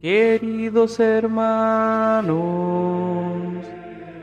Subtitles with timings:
[0.00, 2.36] Queridos hermanos,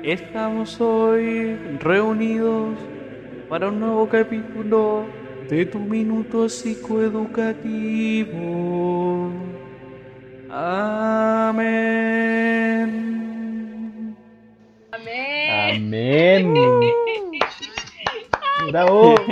[0.03, 2.77] estamos hoy reunidos
[3.49, 5.03] para un nuevo capítulo
[5.49, 9.31] de tu minuto psicoeducativo.
[10.49, 11.65] Amén.
[14.93, 15.75] Amén.
[15.75, 16.53] Amén.
[18.71, 19.15] Bravo.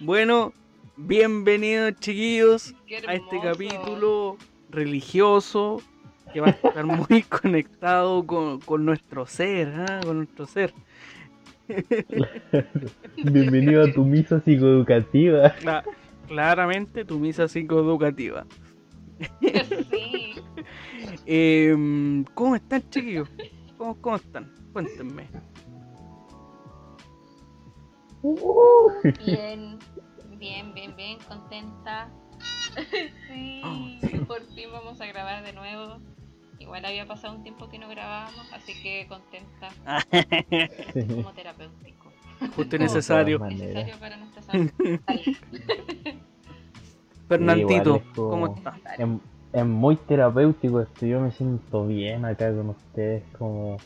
[0.00, 0.52] Bueno,
[0.96, 2.74] bienvenidos chiquillos
[3.06, 4.36] a este capítulo
[4.70, 5.80] religioso
[6.32, 10.00] que va a estar muy conectado con, con nuestro ser, ¿ah?
[10.04, 10.72] con nuestro ser.
[13.24, 15.54] Bienvenido a tu misa psicoeducativa.
[15.56, 15.84] Cla-
[16.26, 18.46] claramente tu misa psicoeducativa.
[19.40, 20.34] Sí.
[21.26, 23.28] Em, ¿Cómo están chiquillos?
[23.76, 24.50] ¿Cómo, cómo están?
[24.72, 25.28] Cuéntenme.
[29.24, 29.78] Bien,
[30.42, 32.08] bien, bien, bien, contenta.
[33.28, 35.98] Sí, Oh, por fin vamos a grabar de nuevo.
[36.58, 39.68] Igual había pasado un tiempo que no grabábamos, así que contenta
[41.14, 42.10] como terapéutico.
[42.56, 43.38] Justo y necesario.
[43.38, 44.70] Necesario para nuestra salud.
[47.28, 48.74] Fernandito, Igual es como- ¿cómo está?
[48.98, 49.06] Es,
[49.52, 51.06] es muy terapéutico esto.
[51.06, 53.22] Yo me siento bien acá con ustedes.
[53.38, 53.76] Como,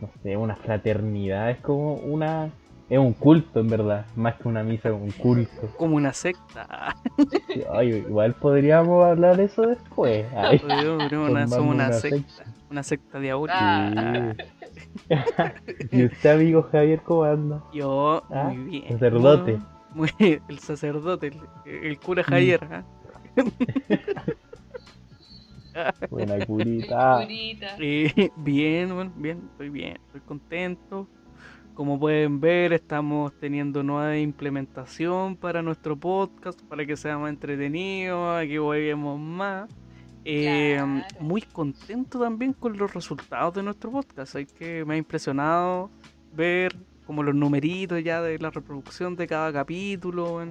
[0.00, 1.50] no sé, una fraternidad.
[1.50, 2.50] Es como una.
[2.88, 4.06] Es un culto en verdad.
[4.14, 5.68] Más que una misa, un culto.
[5.76, 6.94] Como una secta.
[7.52, 10.24] Sí, ay, igual podríamos hablar de eso después.
[10.36, 12.18] Ay, podríamos una- somos una una secta.
[12.32, 12.52] secta.
[12.70, 13.58] Una secta diabólica.
[13.60, 14.34] Ah.
[14.38, 14.44] sí.
[15.92, 17.62] y usted, amigo Javier, ¿cómo anda?
[17.72, 18.88] Yo, Ah, muy bien.
[18.88, 19.58] sacerdote.
[19.92, 20.10] Muy,
[20.48, 21.40] el sacerdote, el,
[21.84, 22.60] el cura Javier.
[22.70, 22.84] ¿ah?
[26.10, 27.18] Buena curita.
[27.22, 27.76] Curita.
[27.78, 31.08] Eh, bien, bueno, bien, estoy bien, estoy contento.
[31.76, 38.38] Como pueden ver, estamos teniendo nueva implementación para nuestro podcast, para que sea más entretenido,
[38.40, 39.68] que juguemos más.
[40.24, 41.04] Eh, Claro.
[41.20, 44.36] Muy contento también con los resultados de nuestro podcast.
[44.36, 45.90] Hay que me ha impresionado
[46.34, 46.74] ver
[47.06, 50.46] como los numeritos ya de la reproducción de cada capítulo,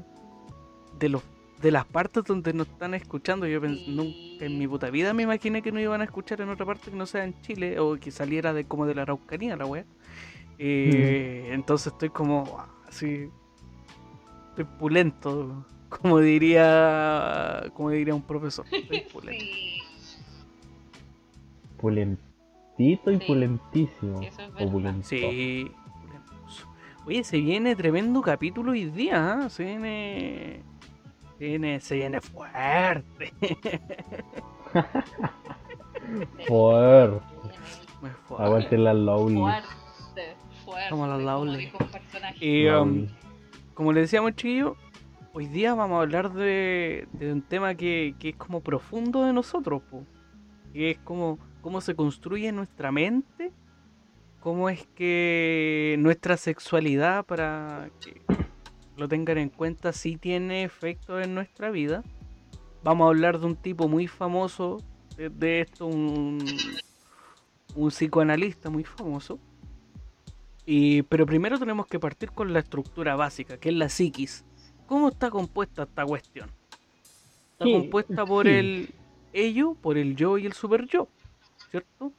[1.00, 1.23] de los
[1.61, 3.47] de las partes donde nos están escuchando.
[3.47, 3.85] Yo Sí.
[3.88, 6.91] nunca en mi puta vida me imaginé que no iban a escuchar en otra parte
[6.91, 9.85] que no sea en Chile o que saliera de como de la Araucanía la wea.
[10.57, 12.57] Eh, Entonces estoy como
[12.88, 13.29] así,
[14.49, 18.65] estoy pulento, como diría, como diría un profesor.
[18.71, 19.44] Estoy pulento.
[19.45, 19.81] Sí,
[21.77, 24.21] Pulentito y Sí, pulentísimo.
[24.21, 25.07] eso es O pulento.
[25.07, 25.71] Sí.
[27.05, 29.49] Oye, se viene tremendo capítulo hoy día, ¿ah?
[29.49, 30.63] Se viene.
[31.38, 33.33] Se viene, se viene fuerte.
[36.47, 37.21] Fuerte.
[38.01, 38.44] Muy fuerte.
[38.44, 39.38] Aguante la Lowly.
[39.39, 39.67] Fuerte,
[40.65, 40.89] fuerte.
[40.89, 41.05] Como
[41.91, 42.45] personaje.
[42.45, 43.07] Y, um,
[43.73, 44.77] como le decíamos, chiquillos,
[45.33, 49.33] hoy día vamos a hablar de, de un tema que, que es como profundo de
[49.33, 50.03] nosotros, po.
[50.73, 53.51] que es como cómo se construye nuestra mente,
[54.39, 58.21] cómo es que nuestra sexualidad, para que
[58.95, 62.03] lo tengan en cuenta, sí tiene efectos en nuestra vida.
[62.83, 64.77] Vamos a hablar de un tipo muy famoso,
[65.17, 66.37] de, de esto, un,
[67.75, 69.39] un psicoanalista muy famoso.
[70.65, 74.43] Y, pero primero tenemos que partir con la estructura básica, que es la psiquis.
[74.87, 76.49] ¿Cómo está compuesta esta cuestión?
[77.53, 78.53] Está Sí, compuesta por sí.
[78.53, 78.95] el
[79.33, 81.07] ello, por el yo y el super yo,
[81.71, 82.11] ¿cierto?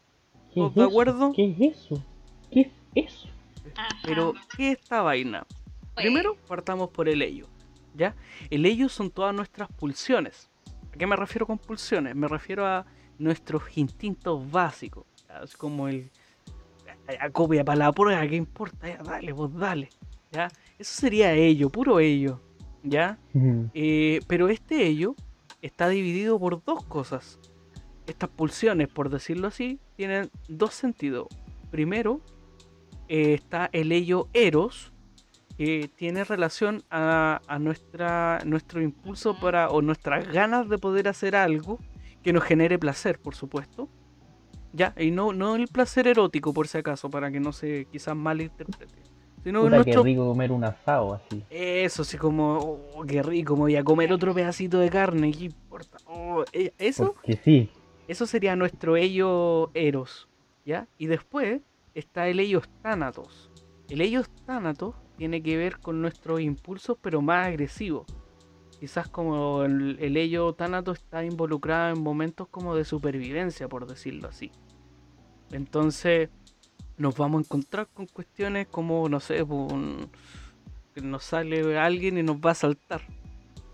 [0.54, 0.88] ¿Qué ¿todos es de eso?
[0.90, 1.32] acuerdo?
[1.34, 2.02] ¿Qué es eso?
[2.50, 3.28] ¿Qué es eso?
[4.02, 5.44] Pero, ¿qué es esta vaina?
[5.94, 7.48] Primero partamos por el ello,
[7.94, 8.14] ¿ya?
[8.50, 10.50] El ello son todas nuestras pulsiones.
[10.92, 12.14] ¿A qué me refiero con pulsiones?
[12.14, 12.86] Me refiero a
[13.18, 15.42] nuestros instintos básicos, ¿ya?
[15.42, 16.10] es como el
[17.20, 18.88] a copia para la prueba, ¿qué importa?
[18.88, 19.88] Ya, dale, pues dale,
[20.32, 20.48] ¿ya?
[20.78, 22.40] Eso sería ello, puro ello,
[22.82, 23.18] ¿ya?
[23.74, 25.14] Eh, pero este ello
[25.62, 27.38] está dividido por dos cosas.
[28.06, 31.28] Estas pulsiones, por decirlo así, tienen dos sentidos.
[31.70, 32.20] Primero,
[33.08, 34.92] eh, está el ello eros,
[35.56, 41.34] que tiene relación a, a nuestra, nuestro impulso para, o nuestras ganas de poder hacer
[41.34, 41.78] algo
[42.22, 43.88] que nos genere placer, por supuesto.
[44.76, 48.14] Ya, y no, no el placer erótico, por si acaso, para que no se quizás
[48.14, 48.92] malinterprete.
[49.42, 51.42] Sino Puta, nuestro qué rico comer un asado así.
[51.48, 52.58] eso sí, como,
[52.94, 55.96] oh, qué rico, me voy a comer otro pedacito de carne, ¿qué importa?
[56.04, 57.70] Oh, eh, eso, Porque sí.
[58.06, 60.28] eso sería nuestro ello eros,
[60.66, 60.88] ¿ya?
[60.98, 61.62] Y después
[61.94, 63.50] está el ello tánatos.
[63.88, 68.04] El ello tánatos tiene que ver con nuestros impulsos, pero más agresivos.
[68.78, 74.28] Quizás como el, el ello tánatos está involucrado en momentos como de supervivencia, por decirlo
[74.28, 74.50] así.
[75.52, 76.28] Entonces,
[76.96, 80.10] nos vamos a encontrar con cuestiones como, no sé, pues, un-
[80.94, 83.02] que nos sale alguien y nos va a saltar,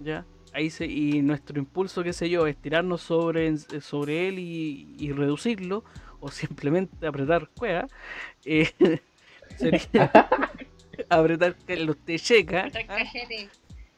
[0.01, 0.27] ¿ya?
[0.53, 5.85] ahí se, y nuestro impulso, qué sé yo, es tirarnos sobre, sobre él y, reducirlo,
[6.21, 7.87] o simplemente apretar cueva,
[8.45, 8.71] eh,
[9.57, 10.13] sería
[11.09, 12.71] apretar los checa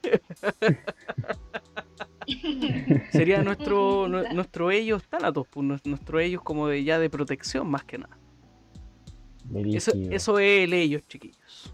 [3.11, 7.99] Sería nuestro nuestro ellos tánatos, pues, nuestro ellos como de ya de protección más que
[7.99, 8.17] nada.
[9.53, 11.71] Eso, eso, es el ellos, chiquillos.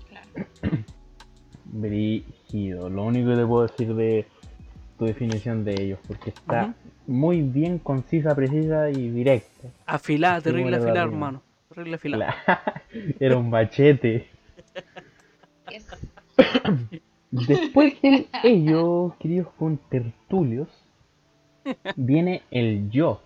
[1.64, 2.91] Brígido.
[2.91, 4.26] Lo único que te puedo decir de
[4.99, 6.75] tu definición de ellos, porque está
[7.06, 9.69] muy bien concisa, precisa y directa.
[9.87, 11.43] Afilada, terrible afilada, hermano.
[11.69, 12.35] Terrible afilada.
[13.20, 14.29] Era un machete.
[17.31, 20.69] Después de ello, queridos contertulios,
[21.97, 23.21] viene el yo.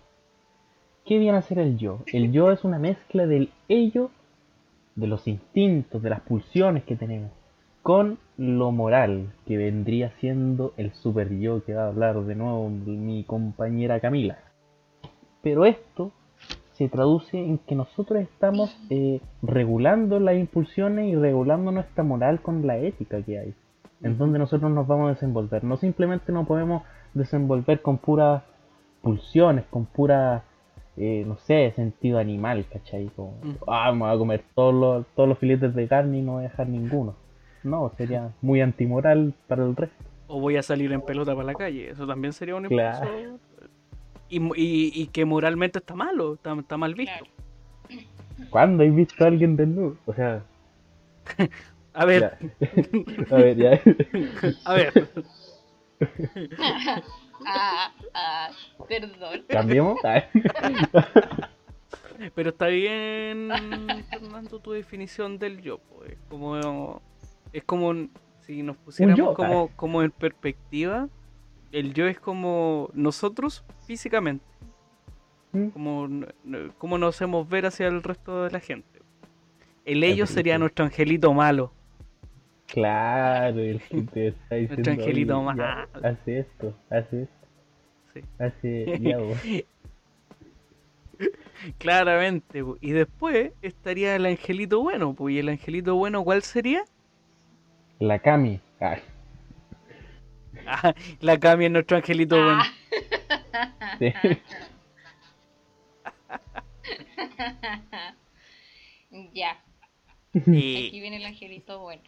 [1.05, 1.99] ¿Qué viene a ser el yo?
[2.13, 4.11] El yo es una mezcla del ello,
[4.95, 7.31] de los instintos, de las pulsiones que tenemos,
[7.81, 12.69] con lo moral, que vendría siendo el super yo que va a hablar de nuevo
[12.69, 14.37] mi compañera Camila.
[15.41, 16.11] Pero esto
[16.73, 22.67] se traduce en que nosotros estamos eh, regulando las impulsiones y regulando nuestra moral con
[22.67, 23.53] la ética que hay
[24.05, 25.63] en donde nosotros nos vamos a desenvolver.
[25.63, 26.83] No simplemente nos podemos
[27.15, 28.43] desenvolver con puras
[29.01, 30.43] pulsiones, con pura,
[30.95, 33.09] eh, no sé, sentido animal, ¿cachai?
[33.15, 33.33] Como,
[33.67, 36.45] ah, me voy a comer todos los, todos los filetes de carne y no voy
[36.45, 37.15] a dejar ninguno.
[37.63, 39.95] No, sería muy antimoral para el resto.
[40.27, 43.39] O voy a salir en pelota para la calle, eso también sería un impulso.
[44.29, 47.25] Y, y, que moralmente está malo, está, mal visto.
[48.51, 49.97] ¿Cuándo has visto a alguien desnudo?
[50.05, 50.43] O sea,
[51.95, 52.37] A ver.
[53.31, 53.71] A ver, ya.
[54.65, 55.07] A ver.
[57.47, 58.49] ah, ah,
[58.87, 59.45] perdón.
[59.47, 59.97] ¿Cambiemos?
[62.35, 63.49] Pero está bien,
[64.09, 65.79] Fernando, tu definición del yo.
[65.79, 66.17] Pues.
[66.29, 67.01] Como,
[67.53, 67.93] es como
[68.41, 71.07] si nos pusiéramos como, como en perspectiva.
[71.71, 74.45] El yo es como nosotros físicamente.
[75.53, 75.67] ¿Mm?
[75.69, 76.09] Como,
[76.77, 79.01] como nos hacemos ver hacia el resto de la gente.
[79.85, 81.71] El ello sería nuestro angelito malo.
[82.67, 84.83] Claro, el que te está diciendo.
[84.83, 85.63] Nuestro angelito malo.
[86.03, 87.47] Hace esto, hace esto.
[88.13, 88.21] Sí.
[88.39, 89.65] Hace
[91.77, 96.83] Claramente, y después estaría el angelito bueno, pues, y el angelito bueno, ¿cuál sería?
[97.99, 98.59] La Cami.
[98.81, 98.97] Ah.
[101.21, 102.63] la Cami es nuestro angelito bueno.
[103.99, 104.13] Sí.
[109.33, 109.63] ya.
[110.35, 112.01] Aquí viene el angelito bueno.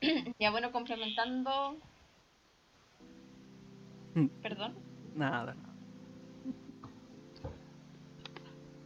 [0.38, 1.78] ya bueno, complementando.
[4.14, 4.26] Mm.
[4.42, 4.74] ¿Perdón?
[5.14, 5.56] Nada.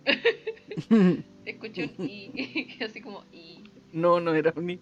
[1.45, 3.65] Escucho un i, así como i.
[3.93, 4.81] No, no era un i.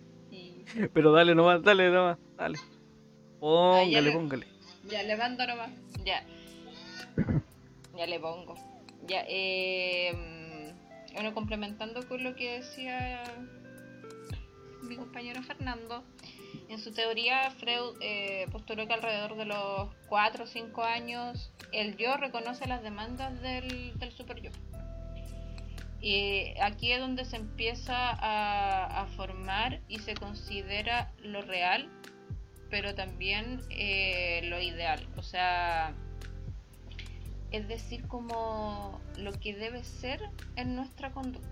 [0.95, 2.59] Pero dale nomás, dale nomás, dale.
[3.41, 4.47] Póngale, póngale.
[4.89, 5.71] Ya, levanto nomás.
[6.05, 6.25] Ya.
[7.97, 8.55] Ya le pongo.
[9.07, 10.73] Ya, eh.
[11.15, 13.23] Bueno, complementando con lo que decía
[14.83, 16.03] mi compañero Fernando,
[16.73, 21.97] en su teoría, Freud eh, postuló que alrededor de los 4 o 5 años el
[21.97, 24.41] yo reconoce las demandas del, del super.
[26.01, 31.89] Y aquí es donde se empieza a, formar y se considera lo real,
[32.71, 35.07] pero también eh, lo ideal.
[35.17, 35.95] O sea,
[37.51, 41.52] es decir, como lo que debe ser en nuestra conducta.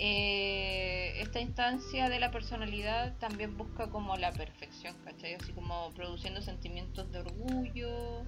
[0.00, 5.34] Eh, esta instancia de la personalidad también busca como la perfección, ¿cachai?
[5.34, 8.24] Así como produciendo sentimientos de orgullo,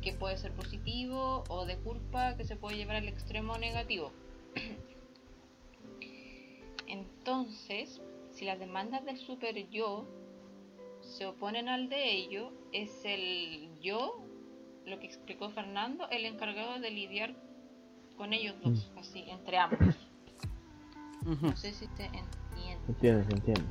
[0.00, 4.12] que puede ser positivo, o de culpa, que se puede llevar al extremo negativo.
[6.86, 10.06] Entonces, si las demandas del super yo
[11.00, 14.22] se oponen al de ello, es el yo,
[14.86, 17.34] lo que explicó Fernando, el encargado de lidiar
[18.16, 18.98] con ellos dos, mm.
[18.98, 19.96] así, entre ambos.
[21.24, 22.84] No sé si te entiende.
[22.88, 23.62] Entiende, se entiende.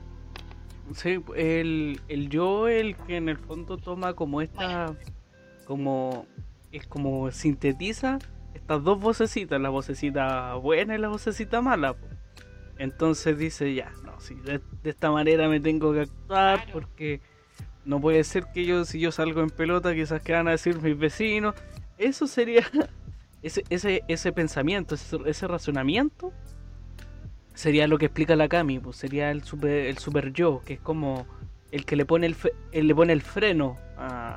[0.93, 4.95] Sí, el, el yo, el que en el fondo toma como esta,
[5.65, 6.25] como,
[6.71, 8.19] es como sintetiza
[8.53, 11.95] estas dos vocecitas, la vocecita buena y la vocecita mala.
[12.77, 17.21] Entonces dice, ya, no, sí, de, esta manera me tengo que actuar porque
[17.85, 20.81] no puede ser que yo, si yo salgo en pelota, quizás que van a decir
[20.81, 21.55] mis vecinos.
[21.97, 22.63] Eso sería,
[23.41, 26.33] ese, ese, ese pensamiento, ese, ese razonamiento
[27.53, 30.79] sería lo que explica la Kami, pues sería el super, el super yo, que es
[30.79, 31.25] como
[31.71, 32.35] el que le pone el,
[32.87, 33.77] le pone el freno,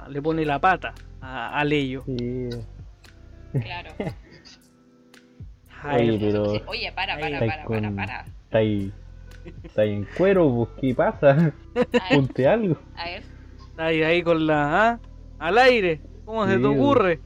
[0.09, 2.05] le pone la pata a, a Leyo.
[2.07, 2.49] Sí.
[3.61, 3.91] Claro.
[5.93, 6.43] Oye, pero...
[6.67, 8.25] Oye, para, para, para, para, para.
[8.45, 8.93] Está ahí,
[9.63, 11.53] está ahí en cuero, pues, ¿qué pasa?
[12.11, 12.77] Ponte algo.
[12.97, 13.23] A ver.
[13.71, 14.91] Está ahí, ahí con la.
[14.91, 15.01] ¿ah?
[15.39, 16.01] Al aire.
[16.25, 17.21] ¿Cómo se te ocurre?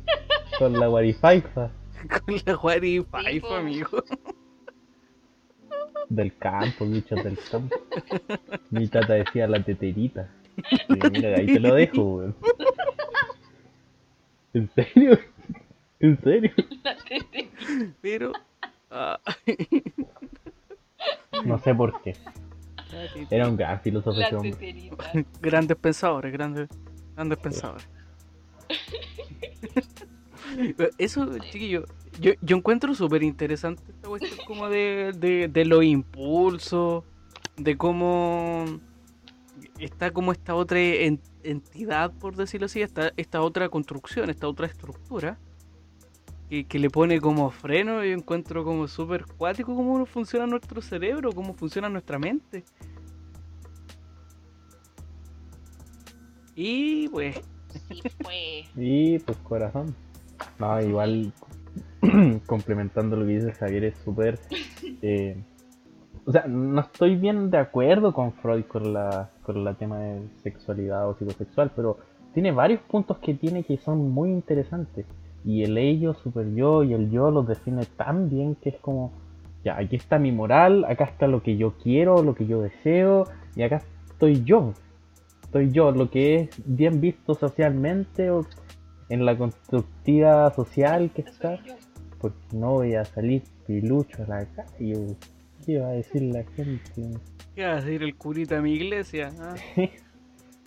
[0.59, 1.71] Con la guarifaifa
[2.27, 3.55] Con la po.
[3.55, 4.05] amigo.
[6.09, 7.77] Del campo, bichos del campo.
[8.71, 10.29] Mi tata decía la teterita.
[10.89, 12.37] Y mira, ahí te lo dejo, weón.
[14.55, 15.19] ¿En serio?
[16.01, 16.51] ¿En serio?
[18.01, 18.33] Pero.
[18.91, 19.21] ah,
[21.45, 22.17] No sé por qué.
[23.31, 24.91] Era un gran filósofo ese hombre.
[25.41, 26.69] Grandes pensadores, grandes,
[27.15, 27.89] grandes pensadores.
[30.99, 31.85] Eso, chiquillo,
[32.21, 37.05] yo, yo encuentro súper interesante esta cuestión como de, de, de los impulsos,
[37.57, 38.65] de cómo
[39.79, 44.67] está como esta otra en- entidad, por decirlo así, esta, esta otra construcción, esta otra
[44.67, 45.39] estructura,
[46.51, 51.33] que, que le pone como freno, yo encuentro como súper cuático cómo funciona nuestro cerebro,
[51.33, 52.65] cómo funciona nuestra mente.
[56.55, 57.37] Y pues,
[57.89, 58.67] Sí, pues.
[58.77, 59.95] Y pues corazón.
[60.59, 61.33] No, igual
[62.47, 64.39] complementando lo que dice Javier es súper...
[65.03, 65.37] eh,
[66.29, 70.21] o sea, no estoy bien de acuerdo con Freud con la, con la tema de
[70.43, 71.97] sexualidad o psicosexual, pero
[72.35, 75.07] tiene varios puntos que tiene que son muy interesantes.
[75.43, 79.11] Y el ello, super yo y el yo los define tan bien que es como,
[79.65, 83.25] ya, aquí está mi moral, acá está lo que yo quiero, lo que yo deseo,
[83.57, 84.75] y acá estoy yo.
[85.45, 88.45] Estoy yo, lo que es bien visto socialmente o
[89.09, 91.78] en la constructiva social que está, Soy yo.
[92.21, 95.17] Porque no voy a salir pilucho a la calle.
[95.65, 97.19] ¿Qué va a decir la gente?
[97.55, 99.33] ¿qué va a decir el curita de mi iglesia?
[99.41, 99.55] ah?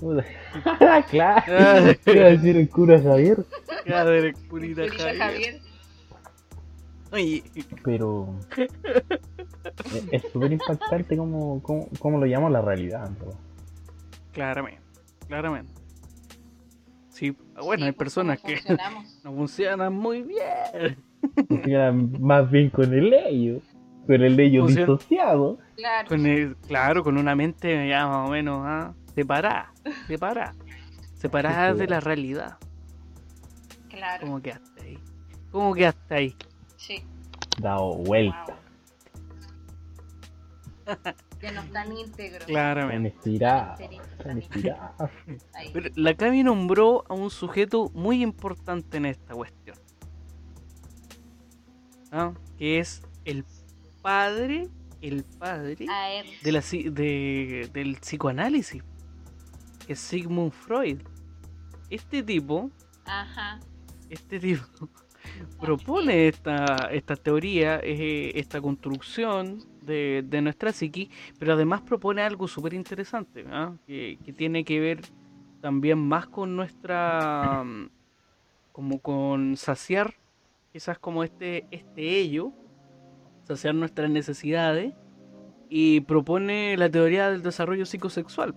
[1.10, 3.46] Claro, ¿qué va a decir el cura Javier?
[3.84, 5.20] ¿Qué va a decir el curita Curita Javier?
[5.20, 5.62] Javier.
[7.12, 7.44] Oye,
[7.84, 13.10] Pero es- es súper impactante cómo, cómo, cómo lo llama la realidad.
[13.20, 13.36] verdad.
[14.32, 14.82] claramente,
[15.28, 15.74] claramente.
[17.10, 18.78] Sí, bueno, Sí, hay pues, personas ¿cómo que
[19.24, 20.98] no funcionan muy bien.
[22.20, 23.60] Más bien con el ello,
[24.06, 25.58] con el ello disociado.
[25.76, 26.08] Claro.
[26.10, 29.74] Con el- claro, con una mente ya más o menos ah, separada,
[30.08, 30.56] separada,
[31.16, 32.58] separada de la realidad.
[33.90, 34.26] Claro.
[34.26, 34.98] ¿Cómo quedaste ahí?
[35.52, 36.36] ¿Cómo quedaste ahí?
[36.78, 37.04] Sí.
[37.60, 38.46] Dado vuelta.
[38.46, 38.56] Wow.
[41.42, 42.46] Ya no están íntegros.
[42.46, 43.14] Claramente.
[44.18, 45.10] están estirado.
[45.54, 45.70] Ahí.
[45.74, 49.78] Pero la Cami nombró a un sujeto muy importante en esta cuestión.
[52.12, 52.34] ¿Ah?
[52.58, 53.46] Que es el
[54.02, 54.68] padre,
[55.02, 55.76] el padre
[56.44, 58.84] de la, de- del psicoanálisis,
[59.86, 61.00] que es Sigmund Freud.
[61.90, 62.70] Este tipo,
[63.06, 63.60] Ajá.
[64.10, 64.64] este tipo
[65.60, 72.48] propone esta, esta teoría, eh, esta construcción de, de nuestra psiqui, pero además propone algo
[72.48, 73.74] súper interesante, ¿ah?
[73.88, 75.02] que, que tiene que ver
[75.62, 77.90] también más con nuestra, mm,
[78.72, 80.16] como con saciar,
[80.72, 82.52] quizás como este, este ello,
[83.44, 84.94] saciar nuestras necesidades,
[85.70, 88.56] y propone la teoría del desarrollo psicosexual.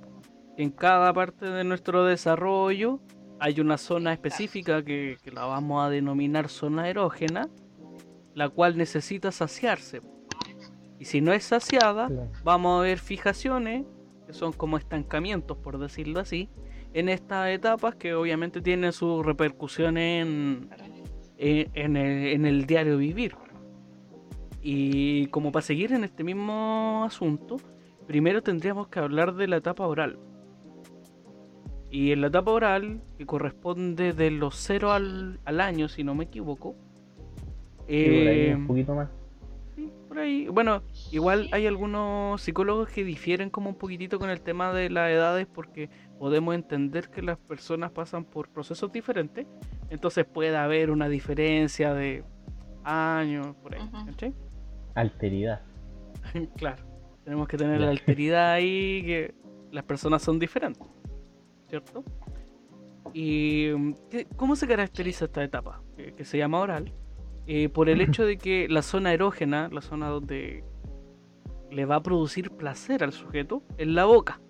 [0.57, 3.01] En cada parte de nuestro desarrollo
[3.39, 7.49] hay una zona específica que, que la vamos a denominar zona erógena,
[8.35, 10.01] la cual necesita saciarse.
[10.99, 12.09] Y si no es saciada,
[12.43, 13.85] vamos a ver fijaciones,
[14.27, 16.49] que son como estancamientos, por decirlo así,
[16.95, 20.71] en estas etapas que obviamente tienen su repercusión en,
[21.39, 23.37] en, en el, en el diario vivir.
[24.63, 27.57] Y como para seguir en este mismo asunto,
[28.07, 30.19] primero tendríamos que hablar de la etapa oral.
[31.91, 36.15] Y en la etapa oral, que corresponde de los 0 al, al año, si no
[36.15, 36.75] me equivoco,
[37.87, 37.95] ahí
[38.49, 39.09] eh, un poquito más.
[40.15, 40.49] Sí, por ahí.
[40.49, 45.11] Bueno, igual hay algunos psicólogos que difieren como un poquitito con el tema de las
[45.11, 49.47] edades porque podemos entender que las personas pasan por procesos diferentes.
[49.91, 52.25] Entonces puede haber una diferencia de
[52.85, 53.89] años, por ahí.
[54.95, 55.63] Alteridad.
[56.57, 56.85] claro.
[57.25, 59.35] Tenemos que tener la alteridad ahí, que
[59.73, 60.87] las personas son diferentes.
[61.69, 62.05] ¿Cierto?
[63.15, 63.71] ¿Y
[64.37, 65.83] cómo se caracteriza esta etapa?
[65.97, 66.93] Que, que se llama oral.
[67.47, 70.65] Eh, por el hecho de que la zona erógena, la zona donde
[71.71, 74.41] le va a producir placer al sujeto, es la boca.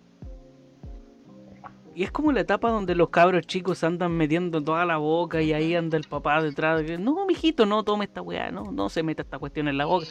[1.97, 5.53] Y es como la etapa donde los cabros chicos andan metiendo toda la boca y
[5.53, 6.81] ahí anda el papá detrás.
[6.81, 9.79] de que, no, mijito, no tome esta weá, no, no se meta esta cuestión en
[9.79, 10.07] la boca.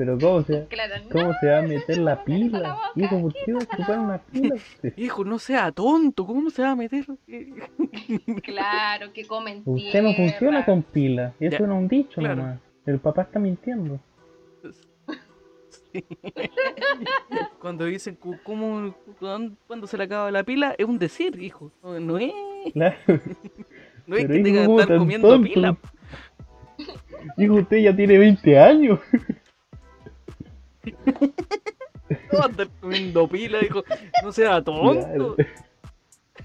[0.00, 2.58] Pero ¿cómo se, Claro, cómo no, se va a meter la pila?
[2.72, 2.78] boca.
[2.96, 4.54] Hijo, ¿por qué va a ocupar una pila?
[4.54, 4.94] usted?
[4.96, 7.04] Hijo, no sea tonto, ¿cómo se va a meter?
[8.42, 11.34] Claro, que comen Usted no funciona con pila.
[11.38, 12.36] Eso Ya, no es un dicho claro.
[12.36, 12.60] nomás.
[12.86, 14.00] El papá está mintiendo.
[17.60, 18.94] Cuando dicen cómo,
[19.66, 21.72] cuando se le acaba la pila, es un decir, hijo.
[21.82, 22.32] No no es,
[22.72, 22.96] Claro.
[24.06, 25.44] no es Pero que tenga que ¿cómo estar comiendo tonto?
[25.52, 25.76] pila.
[27.36, 28.98] Hijo, usted ya tiene 20 años.
[30.84, 33.82] No va a estar comiendo pila, hijo.
[34.22, 35.06] No sea tonto.
[35.06, 35.36] Claro.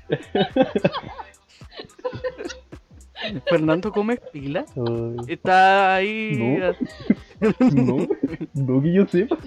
[3.50, 4.65] Fernando come pila.
[4.75, 6.74] Ay, Está ahí No.
[7.74, 8.08] No,
[8.54, 9.38] no que yo sepa.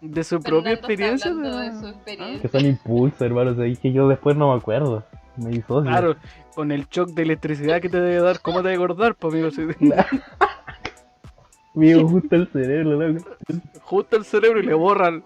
[0.00, 1.34] de su propia Fernando experiencia.
[1.34, 2.42] de- de su experiencia.
[2.42, 3.50] Que son impulsos, hermano.
[3.52, 5.04] O sea, es que yo después no me acuerdo.
[5.36, 5.88] Me disocio.
[5.90, 6.16] Claro,
[6.54, 9.50] con el shock de electricidad que te debe dar, ¿cómo te debe acordar, pues, amigo?
[11.78, 13.30] Me gusta el cerebro, loco.
[13.82, 15.24] Justo el cerebro y le borran.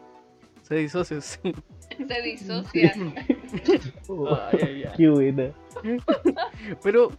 [0.60, 1.54] Se disocia, sí.
[1.96, 2.92] Se disocia.
[4.08, 4.92] Oh, Ay, ay, ay.
[4.96, 5.52] Qué buena.
[6.82, 7.10] Pero,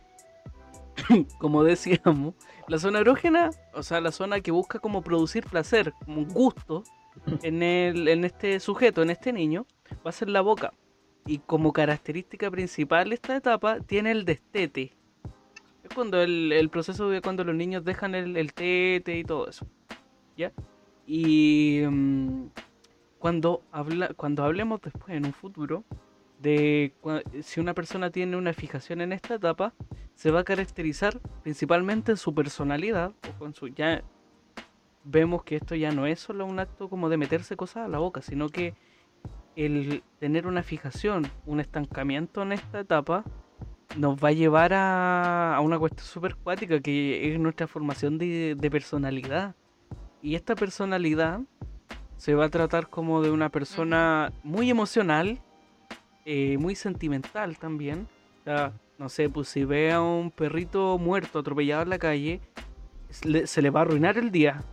[1.40, 2.36] como decíamos,
[2.68, 6.84] la zona erógena, o sea, la zona que busca como producir placer, como un gusto
[7.42, 9.66] en, el, en este sujeto, en este niño,
[10.06, 10.74] va a ser la boca.
[11.25, 14.94] Y como característica principal de esta etapa, tiene el destete.
[15.84, 19.68] Es cuando el, proceso de cuando los niños dejan el, tete y todo eso.
[20.38, 20.52] ¿Ya?
[21.06, 22.48] Y mm,
[23.20, 25.84] cuando, habla, cuando hablemos después en un futuro
[26.40, 26.94] de
[27.42, 29.74] si una persona tiene una fijación en esta etapa,
[30.13, 33.13] se va a caracterizar principalmente en su personalidad
[33.75, 34.04] ya
[35.04, 37.98] vemos que esto ya no es solo un acto como de meterse cosas a la
[37.98, 38.75] boca, sino que
[39.56, 43.24] el tener una fijación, un estancamiento en esta etapa
[43.96, 48.56] nos va a llevar a, a una cuestión súper cuática que es nuestra formación de,
[48.58, 49.56] de personalidad.
[50.22, 51.42] Y esta personalidad
[52.18, 55.40] se va a tratar como de una persona muy emocional,
[56.25, 58.08] eh, muy sentimental también.
[58.42, 62.40] O sea, no sé, pues si ve a un perrito muerto atropellado en la calle,
[63.10, 64.63] se le, se le va a arruinar el día.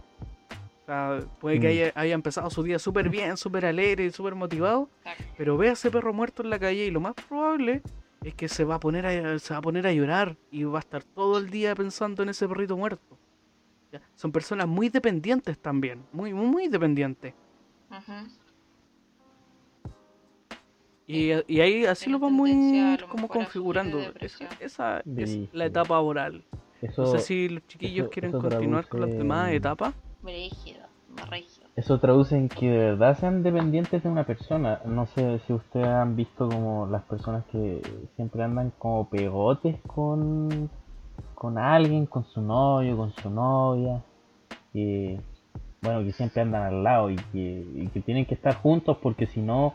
[0.83, 1.71] O sea, puede que Mm.
[1.71, 4.89] haya, haya empezado su día súper bien, súper alegre, súper motivado,
[5.37, 7.83] pero ve a ese perro muerto en la calle y lo más probable
[8.23, 10.79] es que se va a poner a, se va a, poner a llorar y va
[10.79, 13.19] a estar todo el día pensando en ese perrito muerto.
[13.93, 14.01] ¿Ya?
[14.15, 17.35] Son personas muy dependientes también, muy, muy, muy dependientes.
[17.91, 18.29] Ujú.
[21.07, 22.49] Y, y ahí así lo vamos
[23.01, 23.99] lo como configurando.
[24.61, 26.45] Esa, es la etapa oral.
[26.81, 29.93] Eso, No sé si los chiquillos eso- quieren eso continuar con las demás etapas.
[30.23, 30.87] Brígido,
[31.29, 31.60] rígido.
[31.81, 34.81] Eso traduce en que de verdad sean dependientes de una persona.
[34.85, 37.81] No sé si ustedes han visto como las personas que
[38.17, 40.69] siempre andan como pegotes con,
[41.35, 44.03] con alguien, con su novio, con su novia.
[44.75, 45.19] Que,
[45.81, 49.75] bueno, que siempre andan al lado y que, tienen que estar juntos porque si no,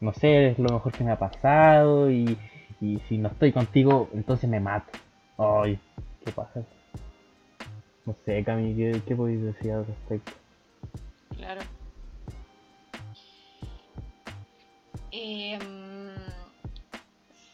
[0.00, 2.36] no sé, es lo mejor que me ha pasado y,
[2.82, 4.92] y si no estoy contigo, entonces me mato.
[5.38, 5.78] Ay,
[6.22, 6.60] ¿qué pasa?
[8.04, 10.32] No sé, Cami, ¿qué, qué podéis decir al respecto?
[11.36, 11.68] Claro.
[15.10, 15.60] Em,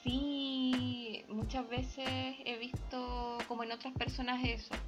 [0.03, 2.05] sí, muchas veces
[2.45, 4.83] he visto como en otras personas eso,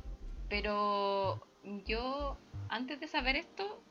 [0.48, 3.84] pero yo antes de saber esto,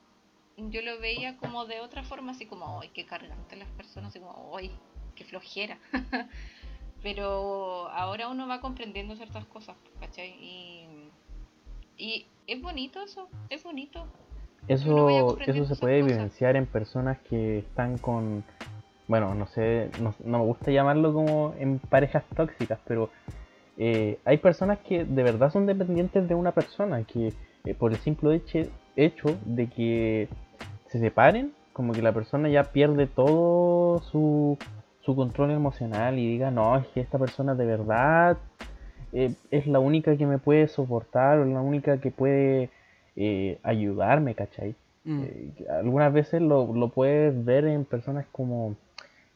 [0.58, 4.10] yo lo veía como de otra forma, así como, ¡ay, qué cargante las personas!
[4.12, 4.82] Así como, ¡ay,
[5.16, 5.80] qué flojera!
[7.04, 10.36] pero ahora uno va comprendiendo ciertas cosas, ¿cachai?
[10.40, 11.14] Y,
[11.98, 14.10] y es bonito eso, es bonito.
[14.68, 18.44] Eso, eso se puede evidenciar en personas que están con,
[19.08, 23.10] bueno, no sé, no, no me gusta llamarlo como en parejas tóxicas, pero
[23.78, 27.34] eh, hay personas que de verdad son dependientes de una persona, que
[27.66, 28.60] eh, por el simple hecho,
[28.96, 30.30] hecho de que
[30.88, 34.58] se separen, como que la persona ya pierde todo su,
[35.02, 38.38] su control emocional y diga, no, es que esta persona de verdad
[39.12, 42.70] eh, es la única que me puede soportar o la única que puede
[43.16, 44.76] eh, ayudarme, ¿cachai?
[45.04, 45.24] Mm.
[45.24, 48.76] Eh, algunas veces lo, lo puedes ver en personas como,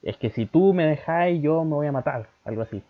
[0.01, 2.81] es que si tú me dejáis yo me voy a matar, algo así.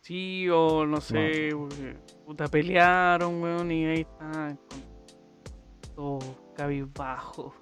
[0.00, 6.18] Sí, o no sé, eh, puta, pelearon, weón, y ahí están con todo
[6.56, 7.54] cabizbajo.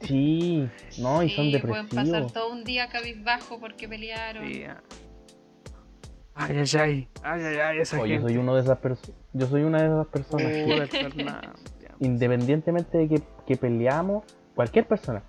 [0.00, 2.32] Sí, no, y son Sí, pueden pasar depresivos.
[2.32, 4.48] todo un día cabizbajo porque pelearon.
[4.48, 4.82] Sí, ah.
[6.34, 8.28] Ay, ay, ay, ay, ay, ay, esa O yo gente.
[8.28, 8.78] soy uno de esas
[9.34, 11.10] yo soy una de esas personas que
[12.00, 15.22] independientemente de que, que peleamos, cualquier persona,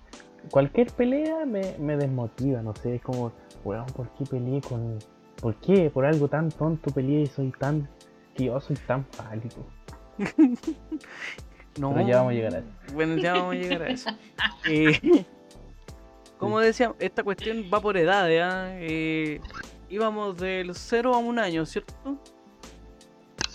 [0.50, 3.32] cualquier pelea me, me desmotiva, no sé, es como,
[3.64, 4.98] weón, ¿por qué peleé con,
[5.40, 5.90] por qué?
[5.90, 7.88] Por algo tan tonto peleé y soy tan,
[8.34, 9.66] que yo soy tan pálido.
[11.76, 11.92] No.
[11.92, 12.68] Pero ya vamos a llegar a eso.
[12.92, 14.10] Bueno, ya vamos a llegar a eso.
[14.70, 15.24] Eh,
[16.38, 18.40] como decía, esta cuestión va por edades.
[18.42, 18.68] ¿ah?
[18.74, 19.40] Eh,
[19.94, 22.16] íbamos del 0 a un año, ¿cierto?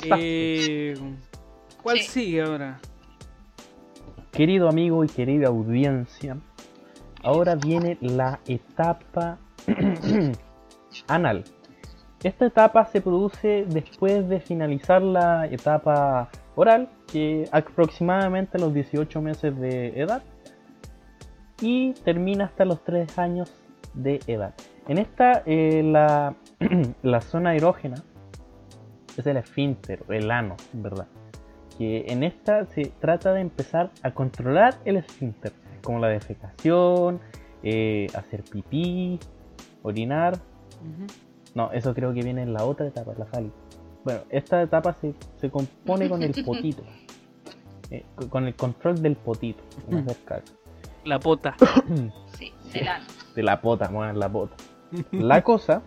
[0.03, 0.95] Eh,
[1.83, 2.07] ¿Cuál Sí.
[2.07, 2.79] sigue ahora?
[4.31, 6.37] querido amigo y querida audiencia,
[7.23, 9.37] ahora viene la etapa
[11.07, 11.43] anal.
[12.23, 19.21] Esta etapa se produce después de finalizar la etapa oral, que aproximadamente a los 18
[19.21, 20.23] meses de edad,
[21.59, 23.51] y termina hasta los 3 años
[23.93, 24.53] de edad.
[24.89, 26.35] En esta, eh, la,
[27.03, 28.03] la zona erógena
[29.15, 31.07] es el esfínter, el ano, ¿verdad?
[31.77, 37.19] Que en esta se trata de empezar a controlar el esfínter, como la defecación,
[37.61, 39.19] eh, hacer pipí,
[39.83, 40.39] orinar.
[41.53, 43.55] No, eso creo que viene en la otra etapa, la fálica.
[44.03, 46.81] Bueno, esta etapa se, se compone con el potito.
[47.91, 49.63] Eh, con el control del potito.
[51.05, 51.55] La pota.
[52.39, 53.05] Sí, del ano.
[53.35, 54.55] De la pota, muevan la pota.
[55.11, 55.81] La cosa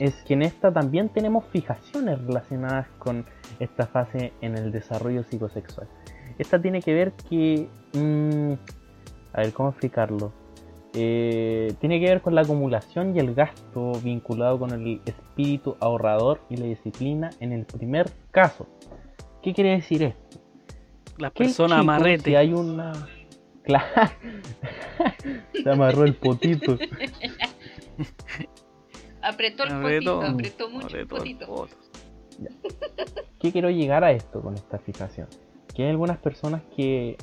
[0.00, 3.24] es que en esta también tenemos fijaciones relacionadas con
[3.60, 5.88] esta fase en el desarrollo psicosexual.
[6.38, 7.68] Esta tiene que ver que...
[7.92, 8.52] mm,
[9.32, 10.32] a ver, ¿cómo explicarlo?
[10.96, 16.40] Eh, tiene que ver con la acumulación y el gasto vinculado con el espíritu ahorrador
[16.48, 18.68] y la disciplina en el primer caso.
[19.42, 20.38] ¿Qué quiere decir esto?
[21.18, 22.30] Las personas amarrete.
[22.30, 22.92] Si hay una.
[23.64, 23.86] Claro.
[25.54, 26.76] Se amarró el potito.
[29.22, 31.68] Apretó el Apretó, potito, apretó mucho el apretó el potito.
[33.40, 35.28] ¿Qué quiero llegar a esto con esta fijación?
[35.74, 37.16] Que hay algunas personas que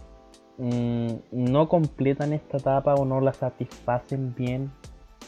[0.58, 4.72] mm, no completan esta etapa o no la satisfacen bien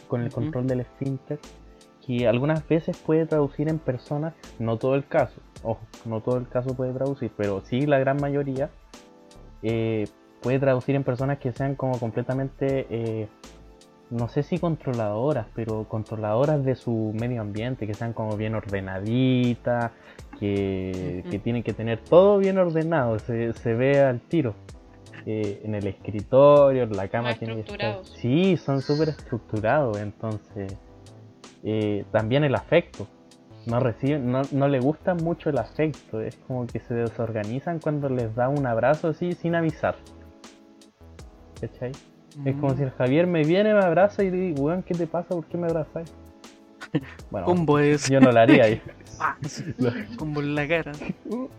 [0.08, 1.40] con el control del esfínter.
[2.06, 6.50] Que algunas veces puede traducir en personas, no todo el caso, ojo, no todo el
[6.50, 8.70] caso puede traducir, pero sí la gran mayoría
[9.62, 10.08] eh,
[10.42, 13.28] puede traducir en personas que sean como completamente, eh,
[14.14, 19.92] no sé si controladoras, pero controladoras de su medio ambiente, que sean como bien ordenaditas,
[20.40, 24.54] que, que tienen que tener todo bien ordenado, se, se ve al tiro.
[25.26, 28.04] Eh, en el escritorio, en la cama Más tiene que estar.
[28.04, 30.76] Sí, son súper estructurados, entonces.
[31.64, 33.08] eh, también el afecto.
[33.66, 38.10] No reciben, no, no le gusta mucho el afecto, es como que se desorganizan cuando
[38.10, 39.96] les da un abrazo así sin avisar.
[41.62, 41.94] ¿Cachai?
[42.46, 42.78] Es como Mm.
[42.78, 45.30] si el Javier me viene, me abraza y digo, weón, ¿qué te pasa?
[45.30, 46.12] ¿Por qué me abrazas?
[47.32, 48.08] Bueno, Combo es.
[48.10, 48.70] yo no lo haría.
[48.76, 48.82] yo-
[49.20, 49.38] Ah,
[50.18, 50.92] combo en la cara.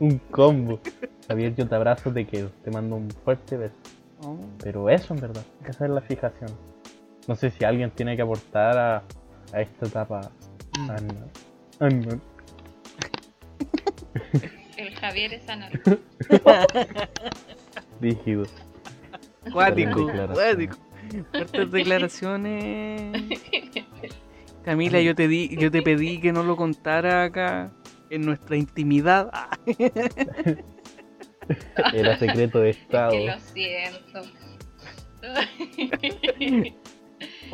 [0.00, 0.80] un combo.
[1.28, 2.50] Javier, yo te abrazo, te quedo.
[2.64, 3.74] Te mando un fuerte beso.
[4.22, 4.36] Oh.
[4.62, 6.50] Pero eso en verdad, esa es la fijación.
[7.28, 9.02] No sé si alguien tiene que aportar a,
[9.52, 10.20] a esta etapa.
[10.78, 10.90] Mm.
[10.90, 11.14] Ah, no.
[11.80, 12.20] Ah, no.
[14.76, 15.80] El Javier es anal.
[18.00, 18.44] Rígido.
[19.52, 20.76] Cuático, cuático.
[21.32, 23.22] Fuertes declaraciones.
[24.64, 27.70] Camila, yo te di, yo te pedí que no lo contara acá
[28.10, 29.30] en nuestra intimidad.
[31.92, 33.10] Era secreto de Es estado.
[33.10, 34.22] que lo siento.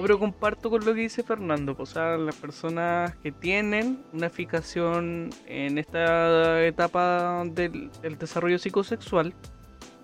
[0.00, 4.31] Pero comparto con lo que dice Fernando, pues, o sea, las personas que tienen una
[4.31, 9.35] fijación en esta etapa del, del desarrollo psicosexual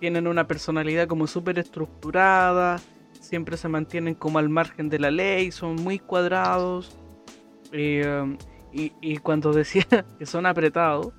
[0.00, 2.80] tienen una personalidad como súper estructurada,
[3.20, 6.96] siempre se mantienen como al margen de la ley, son muy cuadrados.
[7.72, 8.36] eh,
[8.72, 9.86] y, y cuando decía
[10.18, 11.12] que son apretados,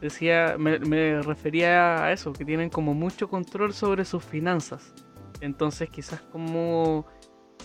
[0.00, 4.92] decía, me, refería a eso, que tienen como mucho control sobre sus finanzas.
[5.40, 7.06] Entonces quizás como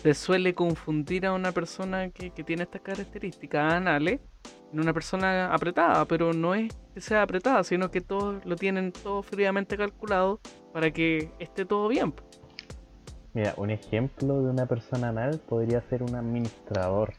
[0.02, 4.20] se suele confundir a una persona que, que tiene estas características anales
[4.82, 9.24] una persona apretada, pero no es que sea apretada, sino que todos lo tienen todo
[9.24, 10.40] fríamente calculado
[10.72, 12.14] para que esté todo bien.
[13.34, 17.14] Mira, un ejemplo de una persona anal podría ser un administrador.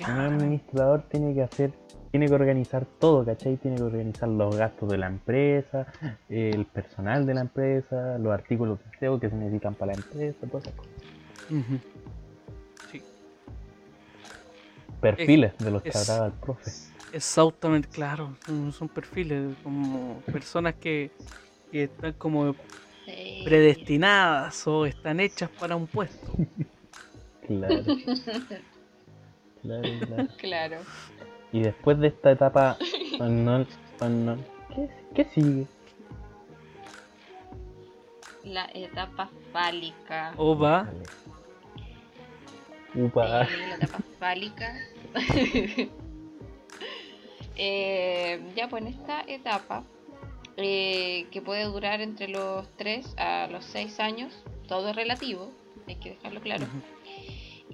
[0.00, 1.72] Un administrador tiene que hacer,
[2.10, 3.56] tiene que organizar todo, ¿cachai?
[3.58, 5.86] Tiene que organizar los gastos de la empresa,
[6.28, 10.46] el personal de la empresa, los artículos de SEO que se necesitan para la empresa,
[10.46, 10.92] todas esas cosas.
[11.48, 11.99] Sí,
[15.00, 16.70] Perfiles de los que es- hablaba el profe.
[17.12, 18.36] exactamente, claro.
[18.72, 21.10] Son, perfiles como personas que,
[21.70, 22.54] que están como
[23.06, 23.40] Sí.
[23.44, 26.32] predestinadas o están hechas para un puesto.
[27.46, 27.82] Claro.
[29.62, 30.28] Claro, claro.
[30.38, 30.76] Claro.
[31.50, 32.78] Y después de esta etapa
[33.18, 33.66] unknown,
[34.00, 35.66] unknown, ¿qué, ¿qué sigue?
[38.44, 40.32] La etapa fálica.
[40.36, 41.06] O va, Dale.
[42.94, 43.46] Upa.
[43.46, 44.74] Sí, la etapa fálica.
[47.62, 49.84] Eh, ya, pues en esta etapa,
[50.56, 54.32] eh, que puede durar entre los 3 a los 6 años,
[54.66, 55.52] todo es relativo,
[55.86, 56.66] hay que dejarlo claro.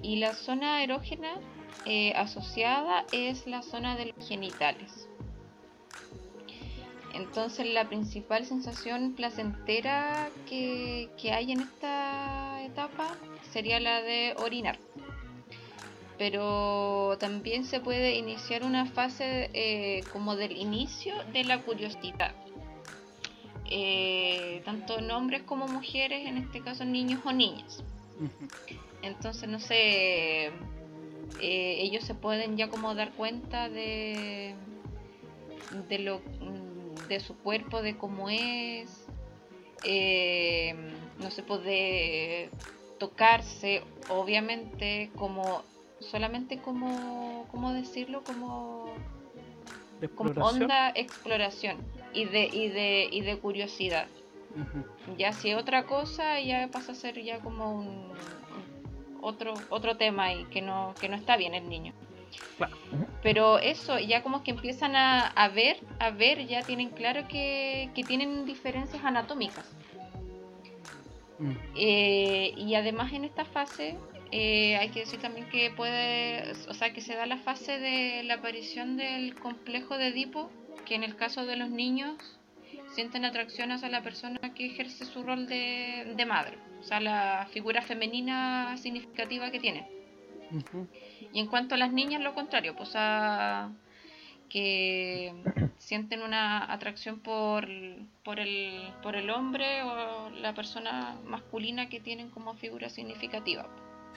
[0.01, 1.39] Y la zona erógena
[1.85, 5.07] eh, asociada es la zona de los genitales.
[7.13, 13.15] Entonces la principal sensación placentera que, que hay en esta etapa
[13.53, 14.77] sería la de orinar.
[16.17, 22.33] Pero también se puede iniciar una fase eh, como del inicio de la curiosidad.
[23.69, 27.83] Eh, tanto en hombres como mujeres, en este caso niños o niñas.
[29.03, 30.51] Entonces, no sé, eh,
[31.39, 34.55] ellos se pueden ya como dar cuenta de,
[35.87, 39.05] de lo mm, de su cuerpo, de cómo es,
[41.19, 42.49] no se puede
[42.97, 45.63] tocarse, obviamente, como
[45.99, 48.23] solamente como, ¿cómo decirlo?
[48.23, 48.93] Como,
[49.99, 51.77] De como onda exploración
[52.13, 54.07] y de, y de, y de curiosidad.
[55.17, 60.33] Ya si otra cosa ya pasa a ser ya como un, un- otro otro tema
[60.33, 61.93] y que no que no está bien el niño.
[62.57, 62.75] Claro.
[63.21, 67.89] Pero eso ya como que empiezan a, a ver a ver ya tienen claro que,
[67.95, 69.75] que tienen diferencias anatómicas
[71.39, 71.51] Mm.
[71.75, 73.95] Eh, y además en esta fase
[74.31, 78.23] eh, hay que decir también que puede o sea que se da la fase de
[78.23, 80.51] la aparición del complejo de Edipo
[80.85, 82.15] que en el caso de los niños
[82.93, 87.47] sienten atracción hacia la persona que ejerce su rol de, de madre, o sea, la
[87.51, 89.87] figura femenina significativa que tiene.
[90.51, 90.87] Ujú.
[91.33, 93.71] Y en cuanto a las niñas, lo contrario, pues a
[94.49, 95.33] que
[95.77, 97.67] sienten una atracción por,
[98.23, 103.67] por, el, por el hombre o la persona masculina que tienen como figura significativa.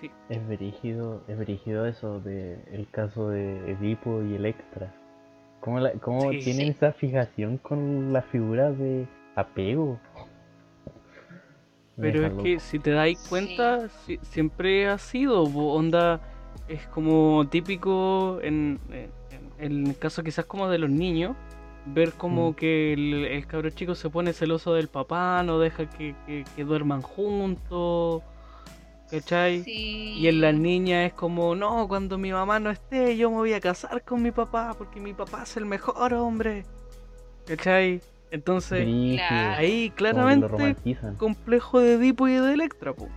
[0.01, 0.11] Sí.
[0.29, 4.95] Es brígido, es brígido eso de el caso de Edipo y Electra.
[5.61, 6.39] ¿Cómo, la- cómo Sí.
[6.39, 6.71] tienen Sí.
[6.71, 9.99] esa fijación con la figura de apego?
[11.97, 16.21] Pero es que si te dais cuenta, si- siempre ha sido, onda,
[16.67, 19.11] es como típico en, en-
[19.59, 21.37] en el caso quizás como de los niños,
[21.85, 22.55] ver como Mm.
[22.55, 26.65] que el, el cabro chico se pone celoso del papá, no deja que, que- que
[26.65, 28.23] duerman juntos,
[29.11, 29.63] ¿cachai?
[29.65, 30.15] Sí.
[30.19, 33.53] Y en las niñas es como, no, cuando mi mamá no esté, yo me voy
[33.55, 36.65] a casar con mi papá, porque mi papá es el mejor hombre,
[37.47, 38.01] ¿cachai?
[38.31, 39.57] Entonces, Claro.
[39.59, 40.77] ahí claramente
[41.19, 43.09] complejo de Edipo y de Electra, po.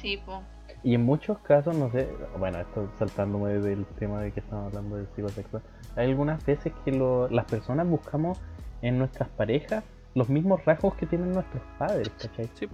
[0.00, 0.42] Sí, po.
[0.82, 4.96] Y en muchos casos, no sé, bueno, esto saltándome del tema de que estamos hablando
[4.96, 5.62] del psicosexual,
[5.94, 8.38] hay algunas veces que lo- las personas buscamos
[8.82, 12.48] en nuestras parejas los mismos rasgos que tienen nuestros padres, ¿cachai?
[12.54, 12.68] Sí.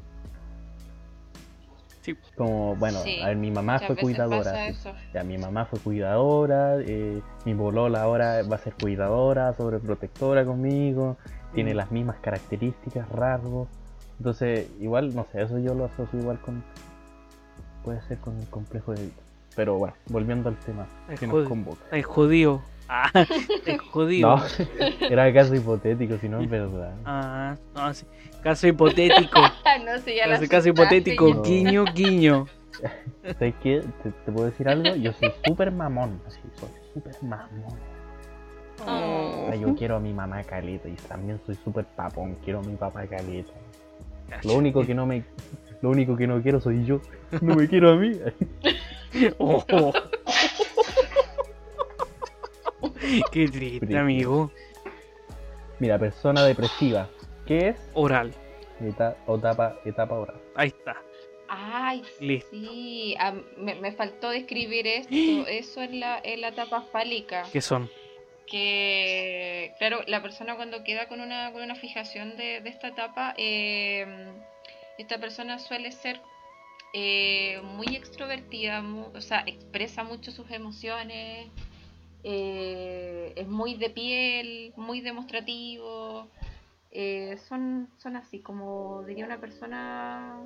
[2.06, 2.16] Sí.
[2.36, 4.72] Como, bueno, Sí, a ver, mi mamá Muchas fue cuidadora.
[4.72, 4.88] sí.
[5.12, 11.16] Ya, mi mamá fue cuidadora, eh, mi bolola ahora va a ser cuidadora, sobreprotectora conmigo,
[11.54, 11.76] tiene Mm.
[11.76, 13.68] las mismas características, rasgos.
[14.18, 16.62] Entonces, igual, no sé, eso yo lo asocio igual con.
[17.84, 19.10] Puede ser con el complejo de.
[19.54, 20.86] Pero bueno, volviendo al tema
[21.18, 21.82] que nos convoca.
[21.84, 22.62] Estáis jodido.
[22.88, 23.10] Ah,
[23.56, 24.36] estáis jodido.
[24.36, 24.42] No,
[25.10, 26.94] era caso hipotético, si no es verdad.
[27.04, 28.06] Ah, no, sí.
[28.42, 29.40] Caso hipotético.
[29.84, 31.34] No sé, ya la Caso, caso hipotético.
[31.34, 31.42] No.
[31.42, 32.46] Guiño, guiño.
[33.38, 33.82] ¿Sabes qué?
[34.02, 34.94] ¿Te, te puedo decir algo?
[34.96, 37.78] Yo soy súper mamón, así, soy súper mamón.
[38.86, 39.52] Oh.
[39.54, 43.06] Yo quiero a mi mamá caleta y también soy súper papón, quiero a mi papá
[43.06, 43.52] caleta.
[44.44, 45.24] Lo único que no me
[45.82, 47.00] lo único que no quiero soy yo.
[47.40, 48.12] No me quiero a mí.
[49.38, 49.64] Oh.
[53.32, 54.50] Qué triste, amigo.
[55.78, 57.08] Mira, persona depresiva.
[57.46, 57.90] ¿Qué es?
[57.94, 58.32] Oral.
[58.80, 60.40] Eta- o etapa, etapa oral.
[60.54, 60.96] Ahí está.
[61.48, 62.50] Ay, Listo.
[62.50, 65.14] sí, ah, me, me faltó describir esto.
[65.48, 67.44] Eso es la, es la etapa fálica.
[67.52, 67.88] ¿Qué son?
[68.46, 73.34] Que, claro, la persona cuando queda con una, con una fijación de, de esta etapa,
[73.36, 74.06] eh,
[74.98, 76.20] esta persona suele ser
[76.92, 78.82] eh, muy extrovertida,
[79.14, 81.48] o sea, expresa mucho sus emociones,
[82.28, 86.26] eh, es muy de piel, muy demostrativo.
[86.90, 90.42] eh, son, son así, como diría una persona,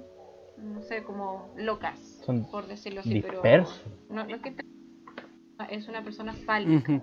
[0.57, 3.83] no sé, como locas, Son por decirlo así, pero dispersos.
[4.11, 4.65] no, no es que te-
[5.71, 7.03] es una persona fálica,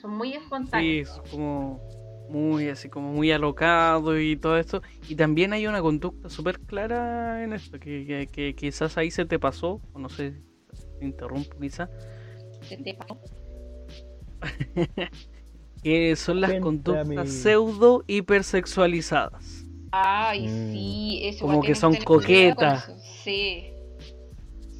[0.00, 1.08] son muy Sí, espontáneos.
[1.24, 1.80] es como
[2.28, 4.82] muy así, como muy alocado y todo esto.
[5.08, 9.24] Y también hay una conducta súper clara en esto, que, que- que quizás ahí se
[9.24, 10.34] te pasó, o no sé,
[10.98, 11.88] te interrumpo quizás,
[12.62, 13.18] Se te pasó.
[15.82, 19.64] que son las conductas pseudo hipersexualizadas.
[19.92, 20.72] Ay, Mm.
[20.72, 22.90] sí, eso Como que son coquetas.
[23.24, 23.64] Sí,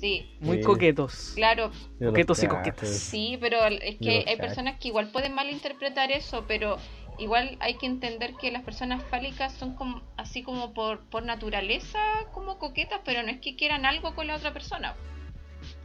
[0.01, 0.63] sí, Muy Sí.
[0.65, 1.33] coquetos.
[1.35, 2.89] claro, Coquetos y coquetas.
[2.89, 6.77] sí, pero es que hay personas que igual pueden malinterpretar eso, pero
[7.19, 11.99] igual hay que entender que las personas fálicas son como así como por, por naturaleza
[12.35, 14.95] como coquetas, pero no es que quieran algo con la otra persona.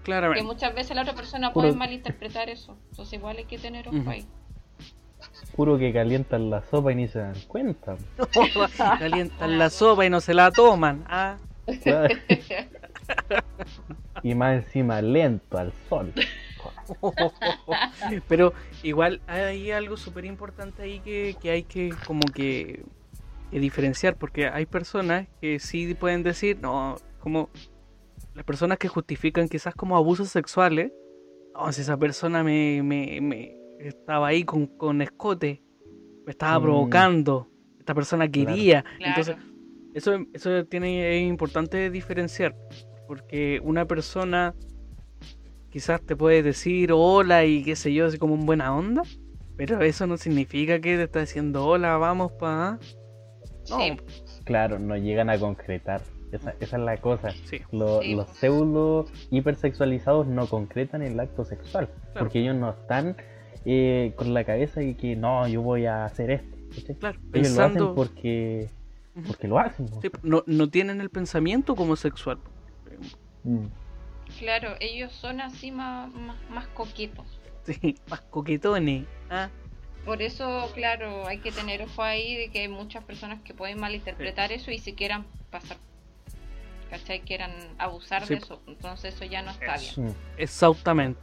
[0.01, 0.43] Que Claramente.
[0.43, 2.75] muchas veces la otra persona Puro- puede malinterpretar eso.
[2.89, 4.09] Entonces igual hay que tener ojo Ujú.
[4.09, 4.25] ahí.
[5.55, 7.95] Puro que calientan la sopa y ni se dan cuenta.
[8.99, 11.05] Calientan la sopa y no se la toman.
[11.07, 11.37] Ah,
[14.23, 16.11] y más encima lento al sol.
[18.27, 22.83] Pero igual hay algo súper importante ahí que, que hay que como que,
[23.51, 27.49] que diferenciar, porque hay personas que sí pueden decir, no, como
[28.33, 30.91] las personas que justifican quizás como abusos sexuales,
[31.53, 35.61] no, si esa persona me, me, me estaba ahí con, con escote,
[36.25, 36.63] me estaba Mm.
[36.63, 38.99] provocando, esta persona quería, Claro.
[38.99, 39.35] entonces
[39.93, 42.55] eso, eso tiene es importante diferenciar,
[43.07, 44.55] porque una persona
[45.69, 49.03] quizás te puede decir hola y qué sé yo, así como en buena onda,
[49.57, 52.79] pero eso no significa que te está diciendo hola, vamos pa.
[53.69, 53.97] No, Sí.
[54.45, 56.01] Claro, no llegan a concretar.
[56.31, 57.31] Esa, esa es la cosa.
[57.45, 58.15] sí, Lo- Sí.
[58.15, 61.87] Los pseudo hipersexualizados no concretan el acto sexual.
[61.87, 62.19] Claro.
[62.19, 63.17] Porque ellos no están
[63.65, 66.57] eh, con la cabeza de que no, yo voy a hacer esto.
[66.77, 68.69] Ellos pensando, lo hacen porque,
[69.27, 69.87] porque lo hacen.
[69.87, 70.01] ¿no?
[70.01, 72.37] sí, no, no tienen el pensamiento como sexual.
[73.43, 73.65] Mm.
[74.39, 77.25] Claro, ellos son así más, más, más coquetos.
[77.65, 79.05] Sí, más coquetones.
[79.29, 79.49] Ah,
[80.05, 83.79] Por eso, claro, hay que tener ojo ahí de que hay muchas personas que pueden
[83.79, 85.77] malinterpretar eso y si quieran pasar,
[86.91, 87.21] ¿cachai?
[87.21, 88.35] Quieran abusar Sí.
[88.35, 88.61] de eso.
[88.67, 90.09] Entonces eso ya no está bien.
[90.09, 90.15] Mm.
[90.37, 91.19] exactamente.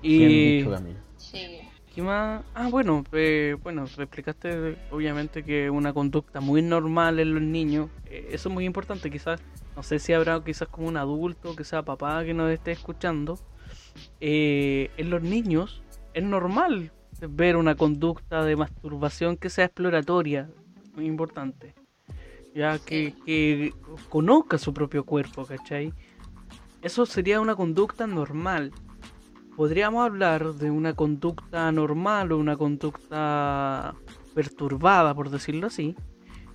[0.00, 0.96] Bien Y.
[1.16, 1.60] Sí.
[1.94, 2.42] ¿qué más?
[2.54, 7.90] Ah, bueno, eh, bueno, te explicaste obviamente que una conducta muy normal en los niños,
[8.06, 9.40] eh, eso es muy importante, quizás,
[9.76, 13.38] no sé si habrá quizás como un adulto, que sea papá que nos esté escuchando,
[14.20, 15.82] eh, en los niños
[16.14, 20.48] es normal ver una conducta de masturbación que sea exploratoria,
[20.94, 21.74] muy importante.
[22.54, 23.72] Ya que, que
[24.08, 25.92] conozca su propio cuerpo, ¿cachai?
[26.82, 28.72] Eso sería una conducta normal.
[29.56, 33.94] Podríamos hablar de una conducta normal o una conducta
[34.34, 35.94] perturbada, por decirlo así,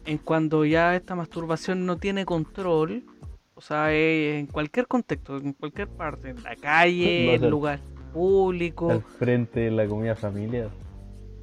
[0.06, 3.04] en cuando ya esta masturbación no tiene control,
[3.56, 7.80] o sea, en cualquier contexto, en cualquier parte, en la calle, No en lugar
[8.14, 10.70] público, Al frente de la comida familiar.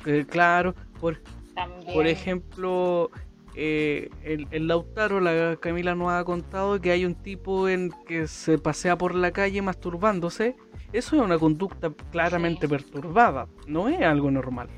[0.06, 1.20] eh, claro, por,
[1.54, 1.94] También.
[1.94, 3.10] por ejemplo,
[3.54, 8.26] eh, el, el Lautaro, la Camila nos ha contado que hay un tipo en que
[8.26, 10.56] se pasea por la calle masturbándose.
[10.92, 12.70] Eso es una conducta claramente Sí.
[12.70, 14.68] perturbada, no es algo normal.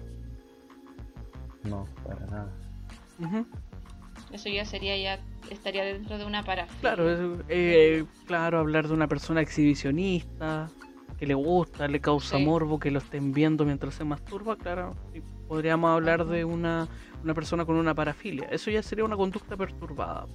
[1.64, 2.52] No, para nada.
[4.32, 6.80] Eso ya sería ya estaría dentro de una parafilia.
[6.80, 10.68] Claro, es, eh, claro, hablar de una persona exhibicionista,
[11.18, 12.44] que le gusta, le causa Sí.
[12.44, 14.90] morbo, que lo estén viendo mientras se masturba, claro,
[15.48, 16.88] podríamos hablar de una,
[17.22, 18.46] una persona con una parafilia.
[18.50, 20.26] Eso ya sería una conducta perturbada.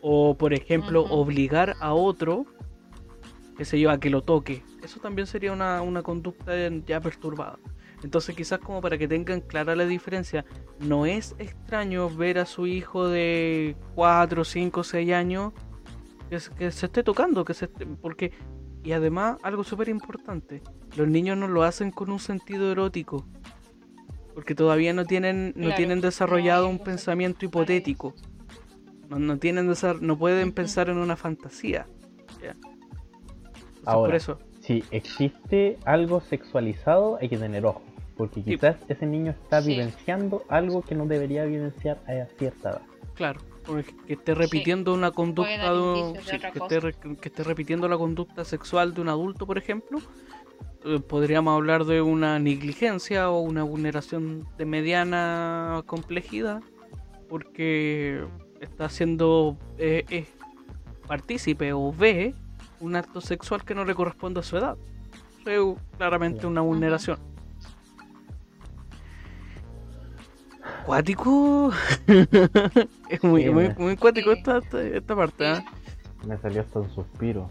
[0.00, 2.44] O, por ejemplo, obligar a otro,
[3.56, 4.62] que se yo, a que lo toque.
[4.82, 6.52] Eso también sería una, una conducta
[6.86, 7.58] ya perturbada.
[8.02, 10.44] Entonces quizás como para que tengan clara la diferencia,
[10.80, 15.52] no es extraño ver a su hijo de 4, 5, 6 años
[16.28, 18.32] que, se- que se esté tocando, que se esté- porque
[18.82, 20.62] y además algo súper importante,
[20.96, 23.24] los niños no lo hacen con un sentido erótico,
[24.34, 28.14] porque todavía no tienen no Claro, tienen desarrollado un pensamiento hipotético,
[29.08, 31.86] no, no tienen desar- no pueden pensar en una fantasía.
[33.84, 34.08] Ahora.
[34.10, 37.82] por eso, Si existe algo sexualizado, hay que tener ojo.
[38.16, 39.70] Porque quizás ese niño está Sí.
[39.70, 42.82] vivenciando algo que no debería vivenciar a cierta edad.
[43.14, 43.40] Claro,
[44.06, 48.44] que esté repitiendo una conducta de de que, esté, re- que esté repitiendo la conducta
[48.44, 49.98] sexual de un adulto, por ejemplo,
[50.84, 56.62] eh, podríamos hablar de una negligencia o una vulneración de mediana complejidad,
[57.28, 58.24] porque
[58.60, 60.26] está siendo eh, eh,
[61.06, 62.34] partícipe o ve
[62.80, 64.76] un acto sexual que no le corresponde a su edad.
[65.46, 65.60] Es
[65.96, 67.18] claramente una vulneración.
[70.84, 71.70] Cuático.
[73.08, 75.46] es muy, muy, muy cuático esta, esta, parte.
[75.46, 75.64] ¿ah?
[76.26, 77.50] Me salió hasta un suspiro.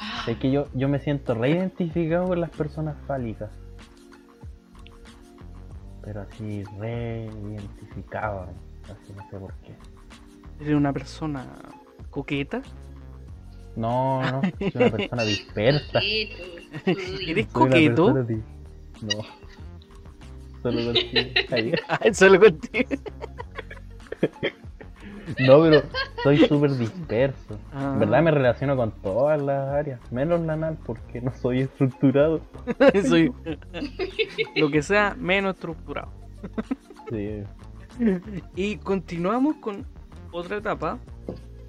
[0.00, 3.50] Ah, Es que yo, yo me siento reidentificado con las personas fálicas.
[6.02, 8.48] Pero así, reidentificado.
[8.84, 9.74] Así no sé por qué.
[10.60, 11.46] ¿Eres una persona
[12.10, 12.62] coqueta?
[13.76, 16.00] No, no, soy una persona dispersa.
[16.00, 18.12] ¿Eres Soy una coqueto?
[18.24, 18.42] di-
[19.02, 19.22] No.
[20.62, 21.30] Solo contigo.
[22.00, 22.88] Ay, solo contigo.
[25.38, 25.82] No, pero
[26.22, 27.58] soy súper disperso.
[27.72, 27.92] Ah.
[27.94, 32.40] En verdad me relaciono con todas las áreas, menos la anal porque no soy estructurado.
[33.08, 33.32] Soy
[34.56, 36.10] lo que sea menos estructurado.
[37.10, 37.42] Sí.
[38.54, 39.86] Y continuamos con
[40.32, 40.98] otra etapa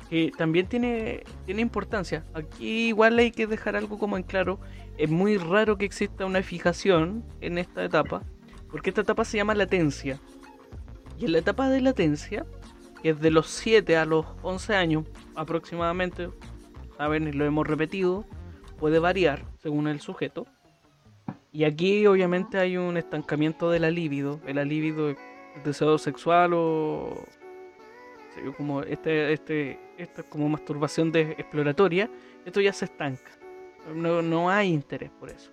[0.09, 2.23] que también tiene, tiene importancia.
[2.33, 4.59] Aquí igual hay que dejar algo como en claro.
[4.97, 8.21] Es muy raro que exista una fijación en esta etapa
[8.69, 10.19] Porque esta etapa se llama latencia.
[11.17, 12.45] Y en la etapa de latencia,
[13.01, 16.29] que es de los 7 a los 11 años aproximadamente,
[16.97, 18.25] saben, lo hemos repetido,
[18.77, 20.45] puede variar según el sujeto.
[21.51, 24.39] Y aquí obviamente hay un estancamiento de la libido.
[24.45, 25.17] El libido, el
[25.65, 27.25] deseo sexual o
[28.57, 32.09] como este, este, esta como masturbación de exploratoria,
[32.45, 33.31] esto ya se estanca.
[33.93, 35.51] No, no hay interés por eso.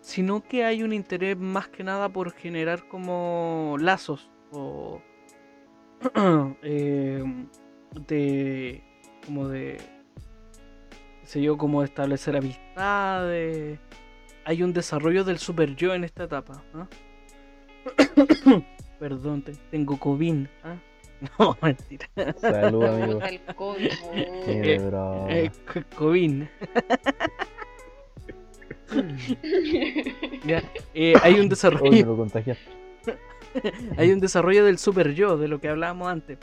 [0.00, 5.00] Sino que hay un interés más que nada por generar como lazos o
[6.62, 7.24] eh,
[8.08, 8.82] de
[9.24, 9.78] como de
[11.24, 13.78] sé yo como establecer amistades
[14.44, 16.86] hay un desarrollo del super yo en esta etapa ¿ah?
[18.98, 20.76] perdón tengo COVID ¿ah?
[21.38, 22.08] No, mentira.
[22.38, 23.20] Salud, amigo.
[23.22, 24.78] Eh,
[25.28, 25.50] eh,
[25.96, 26.42] COVID.
[30.46, 30.62] ya,
[30.94, 32.26] eh, hay un desarrollo.
[33.96, 36.38] hay un desarrollo del super yo, de lo que hablábamos antes.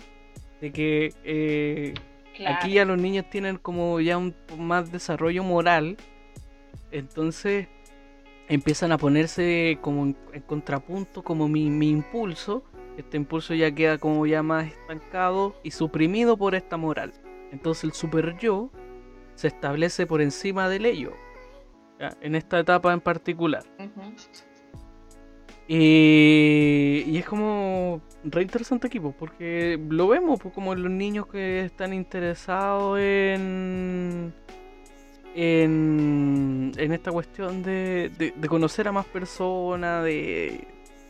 [0.61, 1.93] De que eh,
[2.47, 5.97] aquí ya los niños tienen como ya un más desarrollo moral.
[6.91, 7.68] Entonces
[8.47, 12.64] empiezan a ponerse como en, contrapunto, como mi, mi impulso
[12.97, 17.14] este impulso ya queda como ya más estancado y suprimido por esta moral.
[17.51, 18.70] Entonces el super yo
[19.36, 21.14] se establece por encima del ello,
[22.22, 23.64] en esta etapa en particular.
[25.68, 31.93] Y, es como re interesante equipo, porque lo vemos pues, como los niños que están
[31.93, 34.34] interesados en,
[35.36, 40.68] en, en esta cuestión de, de, conocer a más personas, de,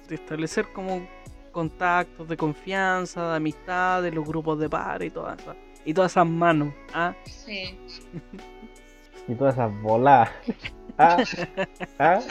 [0.07, 1.07] de establecer como
[1.51, 6.11] contactos de confianza, de amistad, de los grupos de par y todas esas, y todas
[6.11, 6.73] esas manos.
[6.93, 7.15] ¿ah?
[7.25, 7.77] Sí.
[9.27, 10.29] y todas esas bolas.
[10.97, 11.23] ¿Ah?
[11.99, 12.21] ¿Ah?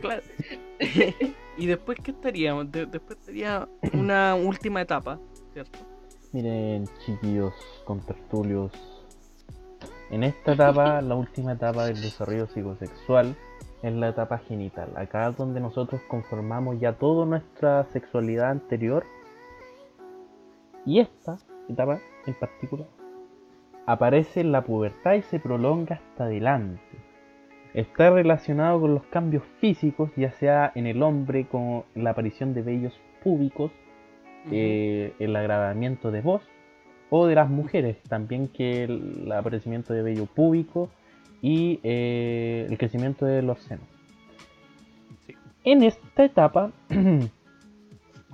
[0.00, 0.22] claro.
[1.56, 2.70] y después, ¿qué estaríamos?
[2.70, 5.18] después estaría una última etapa,
[5.52, 5.78] ¿cierto?
[6.32, 7.54] Miren, chiquillos,
[7.84, 8.72] con tertulios.
[10.10, 13.36] En esta etapa, la última etapa del desarrollo psicosexual,
[13.82, 14.92] en la etapa genital.
[14.96, 19.04] Acá es donde nosotros conformamos ya toda nuestra sexualidad anterior.
[20.84, 21.36] Y esta
[21.68, 22.97] etapa en particular
[23.88, 26.82] aparece en la pubertad y se prolonga hasta adelante.
[27.72, 32.60] Está relacionado con los cambios físicos, ya sea en el hombre con la aparición de
[32.60, 32.92] vellos
[33.24, 33.72] púbicos,
[34.50, 36.42] eh, el agravamiento de voz,
[37.08, 40.90] o de las mujeres también que el aparecimiento de vello púbico
[41.40, 43.86] y eh, el crecimiento de los senos.
[45.64, 46.72] En esta etapa,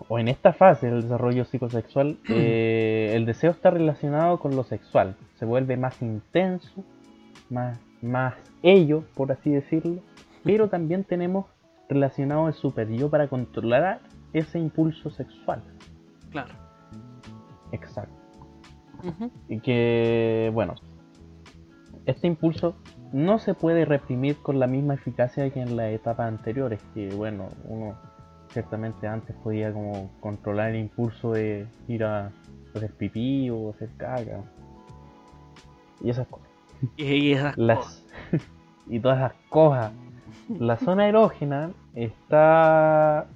[0.09, 5.16] o en esta fase del desarrollo psicosexual, eh, el deseo está relacionado con lo sexual.
[5.36, 6.84] Se vuelve más intenso,
[7.51, 10.03] más, más ello, por así decirlo.
[10.42, 11.47] Pero también tenemos
[11.88, 14.01] relacionado el superior para controlar
[14.32, 15.62] ese impulso sexual.
[16.30, 16.55] Claro.
[17.72, 18.12] Exacto.
[19.49, 20.74] Y que, bueno,
[22.07, 22.74] este impulso
[23.12, 27.49] no se puede reprimir con la misma eficacia que en las etapas anteriores, que bueno,
[27.64, 27.97] uno
[28.55, 32.30] ciertamente antes podía como controlar el impulso de ir a
[32.74, 34.42] hacer pipí o hacer caga.
[36.00, 36.48] Y esas cosas.
[36.96, 38.05] Y esas Las,
[38.86, 39.92] y todas esas cosas.
[40.48, 43.26] La zona erógena está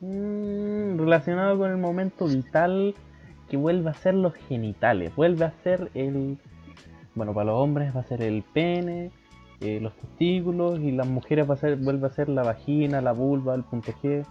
[0.00, 2.94] mm, relacionada con el momento vital
[3.48, 6.38] que vuelve a ser los genitales, vuelve a ser el
[7.14, 9.10] bueno, para los hombres va a ser el pene,
[9.62, 13.12] eh, los testículos y las mujeres va a ser, vuelve a ser la vagina, la
[13.12, 14.26] vulva, el punto G.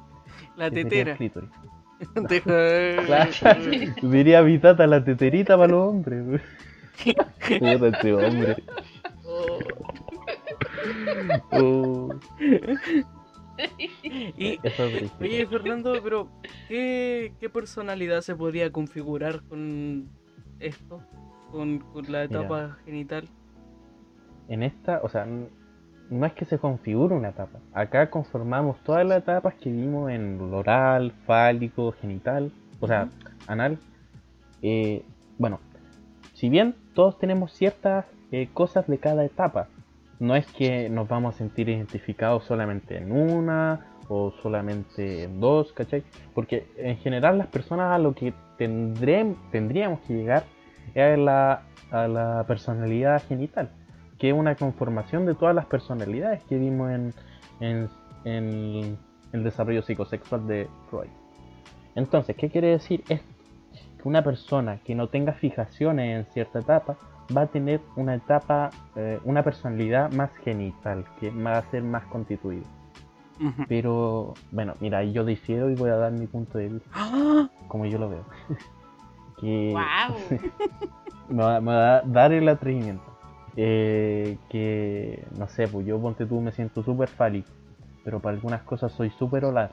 [0.55, 1.17] La tetera.
[4.01, 6.41] Diría Vitata la teterita para los hombres.
[7.59, 8.55] Puta este hombre.
[9.25, 9.59] Oh.
[11.51, 12.09] Oh.
[13.77, 14.59] Y,
[15.19, 16.27] oye Fernando, pero
[16.67, 20.09] ¿qué, ¿qué personalidad se podría configurar con
[20.59, 20.99] esto?
[21.51, 23.27] con, la etapa genital?
[24.47, 27.59] En esta, o sea, no es que se configure una etapa.
[27.73, 33.09] Acá conformamos todas las etapas que vimos en oral, fálico, genital, o sea,
[33.47, 33.79] anal.
[34.61, 35.03] Eh,
[35.37, 35.59] bueno,
[36.33, 39.67] si bien todos tenemos ciertas eh, cosas de cada etapa,
[40.19, 45.71] no es que nos vamos a sentir identificados solamente en una o solamente en dos,
[45.73, 46.03] ¿cachai?
[46.35, 50.43] Porque en general las personas a lo que tendríamos que llegar
[50.93, 53.71] es la, a la personalidad genital,
[54.21, 56.91] que es una conformación de todas las personalidades que vimos
[57.59, 57.89] en,
[58.23, 58.99] en,
[59.33, 61.09] el desarrollo psicosexual de Freud.
[61.95, 63.27] Entonces, ¿qué quiere decir esto?
[63.99, 66.97] Que una persona que no tenga fijaciones en cierta etapa
[67.35, 72.03] va a tener una etapa, eh, una personalidad más genital, que va a ser más
[72.05, 72.65] constituido.
[73.39, 73.63] Ujú.
[73.67, 77.49] Pero, bueno, mira, yo difiero y voy a dar mi punto de vista, ¡Ah!
[77.67, 78.25] como yo lo veo.
[81.27, 83.10] me va, me va a dar el atrevimiento.
[83.57, 87.49] Eh, que, no sé, pues yo ponte tú me siento súper fálico,
[88.03, 89.71] pero para algunas cosas soy súper olar.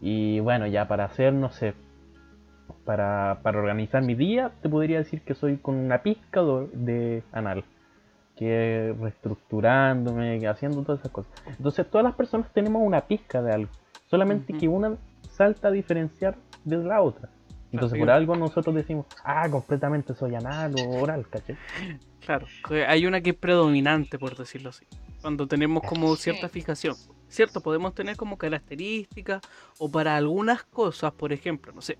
[0.00, 1.74] Y bueno, ya para hacer, no sé,
[2.84, 6.42] para, para organizar mi día, te podría decir que soy con una pizca
[6.72, 7.64] de, anal.
[8.36, 11.32] Que reestructurándome, haciendo todas esas cosas.
[11.46, 13.70] Entonces todas las personas tenemos una pizca de algo.
[14.06, 14.96] Solamente que una
[15.28, 17.28] salta a diferenciar de la otra.
[17.70, 21.56] Entonces Claro, por algo nosotros decimos, ah, completamente soy anal o oral, ¿cachai?
[22.24, 24.86] Claro, que hay una que es predominante, por decirlo así.
[25.20, 26.96] Cuando tenemos como cierta fijación.
[27.28, 29.42] Cierto, podemos tener como características
[29.78, 31.98] o para algunas cosas, por ejemplo, no sé.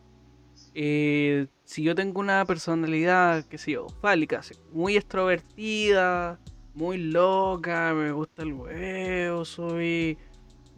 [0.75, 6.39] eh, si yo tengo una personalidad, qué sé yo, fálica, así, muy extrovertida,
[6.75, 10.17] muy loca, me gusta el huevo, soy...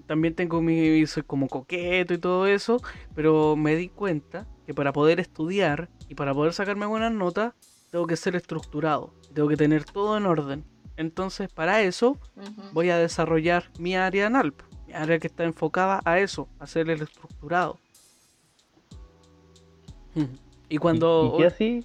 [0.07, 1.07] También tengo mi...
[1.07, 2.83] soy como coqueto y todo eso,
[3.15, 7.55] pero me di cuenta que para poder estudiar y para poder sacarme buenas notas,
[7.91, 10.65] tengo que ser estructurado, tengo que tener todo en orden.
[10.97, 12.21] Entonces, para eso,
[12.71, 16.69] voy a desarrollar mi área anal, po, mi área que está enfocada a eso, a
[16.69, 17.81] ser el estructurado.
[20.69, 21.33] Y cuando...
[21.33, 21.85] ¿Y, y qué así?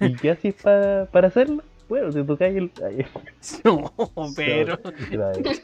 [0.00, 1.62] ¿Y qué así pa- para hacerlo?
[1.90, 2.70] Bueno, te tocáis el...
[2.86, 3.04] ay,
[3.64, 3.92] No,
[4.36, 4.78] pero...
[5.10, 5.42] Grave.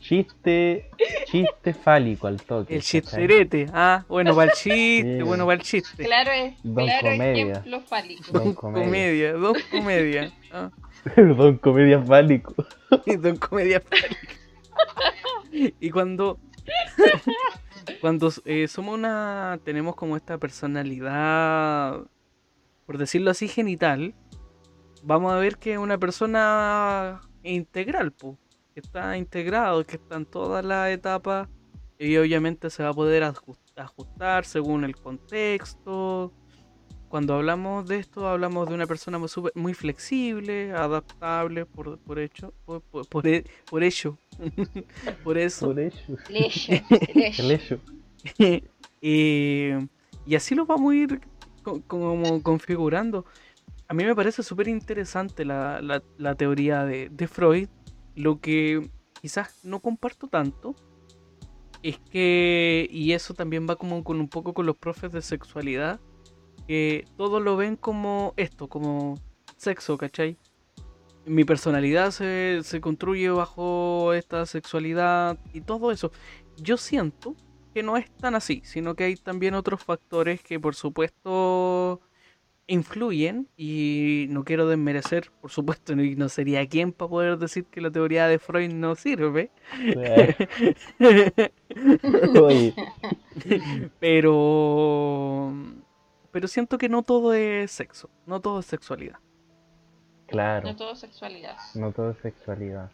[0.00, 0.90] Chiste,
[1.26, 2.74] chiste fálico al toque.
[2.74, 3.00] El ¿cachai?
[3.02, 3.66] chisterete.
[3.72, 6.04] Ah, bueno, para el chiste, bueno, para el chiste.
[6.04, 7.52] Claro, es, Don claro Comedia.
[7.52, 8.24] ejemplo fálico.
[8.32, 8.84] Don Don comedia.
[8.84, 10.32] comedia, don comedia.
[10.52, 10.70] Ah,
[11.16, 12.54] Don comedia fálico.
[13.06, 14.34] y don comedia fálica.
[15.80, 16.38] Y cuando
[18.00, 22.00] cuando eh, somos una tenemos como esta personalidad
[22.88, 24.14] por decirlo así genital,
[25.02, 28.38] vamos a ver que es una persona integral, po,
[28.72, 31.50] que está integrado, que está en todas las etapas
[31.98, 36.32] y obviamente se va a poder ajus- ajustar según el contexto.
[37.10, 42.18] Cuando hablamos de esto, hablamos de una persona muy, súper- muy flexible, adaptable, por, por
[42.18, 44.16] hecho, por, por, por e- por ello,
[45.22, 45.66] por eso.
[45.66, 46.16] Por hecho.
[49.02, 49.86] Eh,
[50.26, 51.20] y así lo vamos a ir
[51.68, 53.24] co- como configurando.
[53.88, 57.68] A mí me parece súper interesante la, la- la teoría de, de Freud.
[58.14, 58.90] Lo que
[59.20, 60.74] quizás no comparto tanto
[61.82, 66.00] es que, y eso también va como con un poco con los profes de sexualidad,
[66.66, 69.14] que todos lo ven como esto, como
[69.56, 70.36] sexo, ¿cachai?
[71.24, 76.10] Mi personalidad se, se construye bajo esta sexualidad y todo eso.
[76.56, 77.36] Yo siento
[77.74, 82.00] que no es tan así, sino que hay también otros factores que por supuesto
[82.66, 87.80] influyen y no quiero desmerecer, por supuesto, y no sería quien para poder decir que
[87.80, 89.50] la teoría de Freud no sirve,
[94.00, 95.52] pero
[96.30, 99.18] pero siento que no todo es sexo, no todo es sexualidad.
[100.26, 101.56] claro, No todo sexualidad.
[101.74, 102.90] no todo es sexualidad.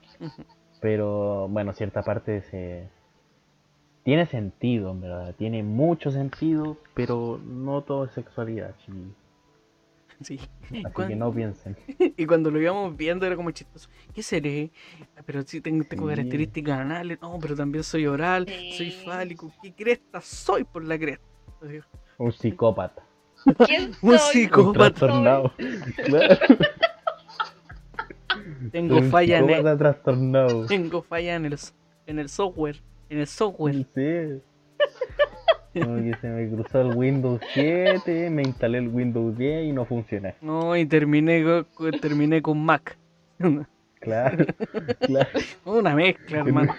[0.81, 2.89] Pero bueno, cierta parte se...
[4.05, 5.35] Tiene sentido, en verdad.
[5.37, 8.75] Tiene mucho sentido, pero no todo es sexualidad.
[8.85, 9.15] chiquillos.
[10.21, 10.39] Sí.
[10.85, 11.77] Así que no piensen.
[12.17, 13.89] Y cuando lo íbamos viendo era como chistoso.
[14.15, 14.71] ¿Qué seré?
[15.17, 16.17] Ah, Pero sí tengo, tengo Sí.
[16.17, 17.19] características anales.
[17.21, 18.47] No, pero también soy oral,
[18.77, 19.53] soy fálico.
[19.63, 21.25] ¿Qué cresta soy por la cresta?
[22.19, 23.03] Un psicópata.
[23.67, 24.19] ¿Quién Un soy?
[24.19, 25.07] Un Psicópata.
[25.07, 25.53] Claro.
[28.71, 30.67] Tengo Un falla en el, psicópata trastornado.
[30.67, 31.59] tengo falla en el,
[32.07, 32.81] en el software.
[33.11, 33.87] En el software.
[33.95, 34.41] Sí.
[35.81, 39.85] Como que se me cruzó el Windows 7, me instalé el Windows 10 y no
[39.85, 40.35] funciona.
[40.41, 42.97] No, y terminé, go- co- terminé con Mac.
[44.01, 44.45] Claro,
[45.01, 45.29] claro.
[45.65, 46.75] Una mezcla, hermano.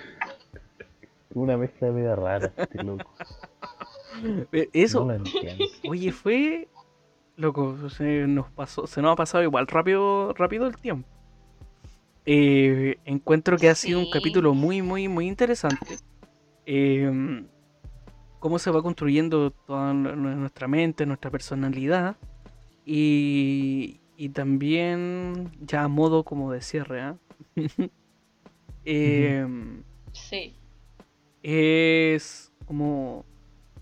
[1.33, 3.11] Una mezcla media rara, este loco.
[4.53, 5.65] Eh, Eso, No lo entiendo.
[5.89, 6.67] oye, fue.
[7.35, 11.05] Loco, se nos pasó, se nos ha pasado igual rápido, rápido el tiempo.
[12.25, 15.97] Eh, encuentro que ha sido un capítulo muy, muy, muy interesante.
[16.65, 17.43] Eh,
[18.39, 22.15] cómo se va construyendo toda nu- nu- nuestra mente, nuestra personalidad.
[22.85, 27.15] Y, y también, ya a modo como de cierre.
[28.87, 30.55] Em, Sí.
[31.41, 33.25] es como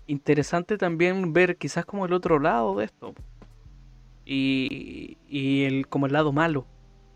[0.06, 3.14] interesante también ver quizás como el otro lado de esto
[4.24, 6.66] y, y el como el lado malo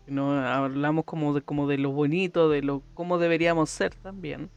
[0.07, 4.49] no hablamos como de como de lo bonito de lo cómo deberíamos ser también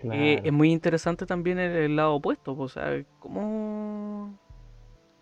[0.00, 0.20] Claro.
[0.20, 4.38] Eh, es muy interesante también el, el lado opuesto pues, o sea cómo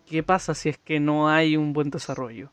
[0.07, 2.53] ¿qué pasa si es que no hay un buen desarrollo?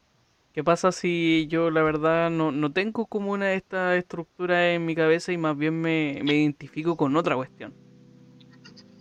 [0.53, 4.86] ¿Qué pasa si yo la verdad no, no tengo como una de estas estructuras en
[4.86, 7.73] mi cabeza y más bien me, me identifico con otra cuestión?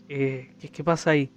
[0.08, 1.32] Eh, ¿qué, ¿Qué pasa ahí?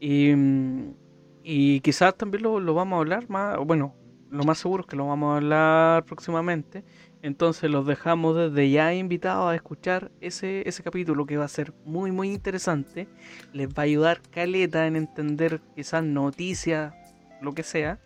[0.00, 0.94] Y, mm,
[1.42, 3.94] y quizás también lo, lo vamos a hablar más, bueno,
[4.30, 6.84] lo más seguro es que lo vamos a hablar próximamente.
[7.24, 11.72] Entonces los dejamos desde ya invitados a escuchar ese, ese capítulo que va a ser
[11.86, 13.08] muy muy interesante.
[13.54, 16.92] Les va a ayudar caleta en entender quizás noticias,
[17.40, 17.98] lo que sea.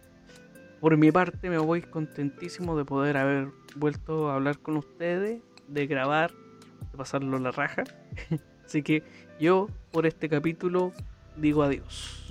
[0.80, 5.86] Por mi parte me voy contentísimo de poder haber vuelto a hablar con ustedes, de
[5.88, 6.30] grabar,
[6.92, 7.82] de pasarlo la raja.
[8.64, 9.02] Así que
[9.40, 10.92] yo por este capítulo
[11.36, 12.27] digo adiós.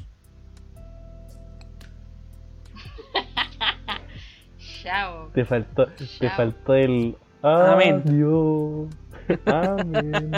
[4.88, 5.28] Chao.
[5.34, 5.88] Te faltó,
[6.20, 7.18] te faltó el.
[7.42, 8.04] Amén.
[8.08, 8.88] Adiós.
[9.46, 10.32] Amén.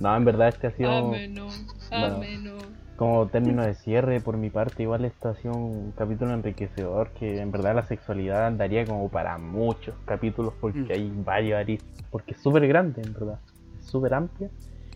[0.00, 1.48] No, en verdad este ha sido Bueno.
[1.92, 2.58] ameno.
[2.96, 4.82] como término de cierre por mi parte.
[4.82, 9.38] Igual esto ha sido un capítulo enriquecedor que en verdad la sexualidad daría como para
[9.38, 10.90] muchos capítulos porque Mm.
[10.92, 12.04] hay varios aristas.
[12.10, 13.38] Porque es súper grande en verdad.
[13.78, 14.48] Es súper amplia.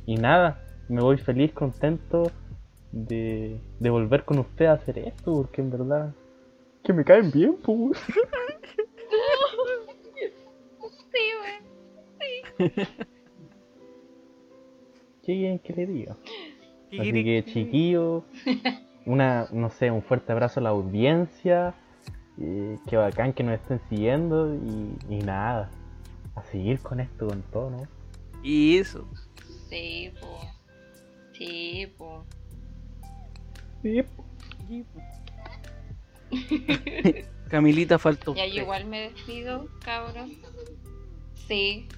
[0.07, 2.31] Y nada, me voy feliz, contento
[2.93, 6.12] de, de volver con usted a hacer esto porque en verdad...
[6.89, 7.99] Que me caen bien, pues.
[11.12, 12.72] Sí, wey.
[15.22, 16.16] ¿Qué quieren que le diga?
[16.91, 18.24] ¿Qué Así que chiquillo,
[19.05, 21.74] una, no sé, un fuerte abrazo a la audiencia,
[22.41, 25.70] eh, qué bacán que nos estén siguiendo y, y nada,
[26.36, 27.82] a seguir con esto con todo, ¿no?
[28.43, 29.07] Y eso.
[29.68, 30.41] Sí, po.
[31.34, 32.24] Sí, po.
[33.82, 34.03] Sí,
[37.49, 38.35] Camilita faltó.
[38.35, 40.31] Ya yo igual me despido, cabros.
[41.47, 41.89] Sí.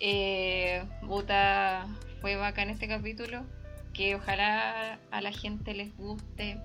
[0.00, 1.86] Eh, Buta
[2.20, 3.44] fue bacán este capítulo.
[3.92, 6.58] Que ojalá a la gente les guste,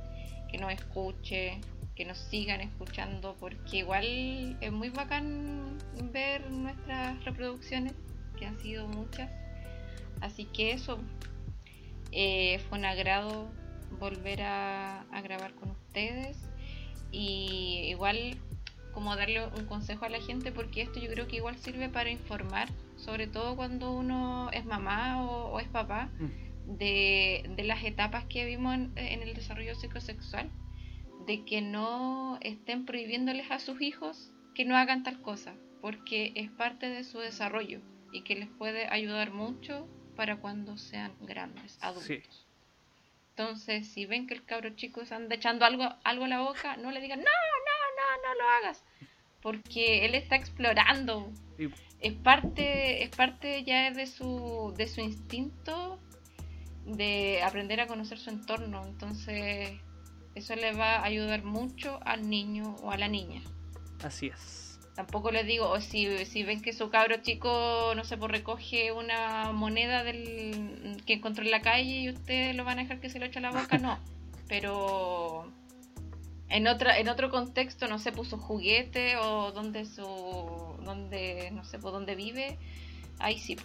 [0.51, 1.61] que nos escuche,
[1.95, 5.77] que nos sigan escuchando, porque igual es muy bacán
[6.11, 7.93] ver nuestras reproducciones,
[8.38, 9.32] que han sido muchas.
[10.19, 10.99] Así que eso,
[12.11, 13.49] eh, fue un agrado
[13.97, 16.50] volver a, a grabar con ustedes
[17.12, 18.38] y igual
[18.93, 22.09] como darle un consejo a la gente porque esto yo creo que igual sirve para
[22.09, 26.78] informar sobre todo cuando uno es mamá o, o es papá Mm.
[26.78, 30.49] de, de las etapas que vimos en, en el desarrollo psicosexual
[31.26, 36.51] de que no estén prohibiéndoles a sus hijos que no hagan tal cosa porque es
[36.51, 37.80] parte de su desarrollo
[38.12, 42.22] y que les puede ayudar mucho para cuando sean grandes adultos Sí.
[43.41, 46.77] Entonces, si ven que el cabro chico se anda echando algo, algo a la boca,
[46.77, 47.29] no le digan, no, no,
[47.97, 48.83] no, no lo hagas.
[49.41, 51.31] Porque él está explorando.
[51.99, 55.99] Es parte, es parte ya de su, de su instinto
[56.85, 58.85] de aprender a conocer su entorno.
[58.85, 59.71] Entonces,
[60.35, 63.41] eso le va a ayudar mucho al niño o a la niña.
[64.03, 64.70] Así es.
[65.01, 68.91] Tampoco les digo, o si, si ven que su cabro chico, no sé, pues recoge
[68.91, 73.09] una moneda del que encontró en la calle y ustedes lo van a dejar que
[73.09, 73.97] se lo eche a la boca, no.
[74.47, 75.51] Pero
[76.49, 80.03] en otra, en otro contexto, no sé, puso juguete o donde su,
[80.85, 82.59] donde, no sé, pues donde vive,
[83.17, 83.57] ahí sí.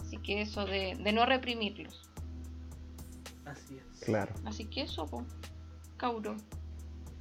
[0.00, 2.10] Así que eso de, de no reprimirlos.
[3.44, 4.00] Así es.
[4.00, 5.26] claro, Así que eso, pues,
[5.96, 6.36] cauro.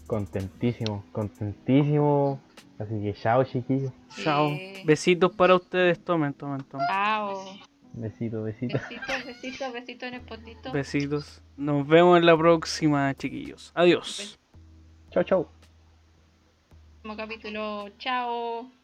[0.08, 2.42] contentísimo, contentísimo.
[2.80, 3.92] Así que chao, chiquillos.
[4.24, 4.52] Chao.
[4.86, 6.04] Besitos para ustedes.
[6.04, 6.88] Tomen, tomen, tomen.
[6.88, 7.46] Chao.
[7.94, 8.78] Besito, besito.
[8.78, 10.72] Besitos, besitos, besitos en el potito.
[10.72, 11.42] Besitos.
[11.56, 13.72] Nos vemos en la próxima, chiquillos.
[13.76, 14.40] Adiós.
[15.12, 15.50] Chao, chao.
[17.04, 17.90] Próximo capítulo.
[18.00, 18.83] Chao.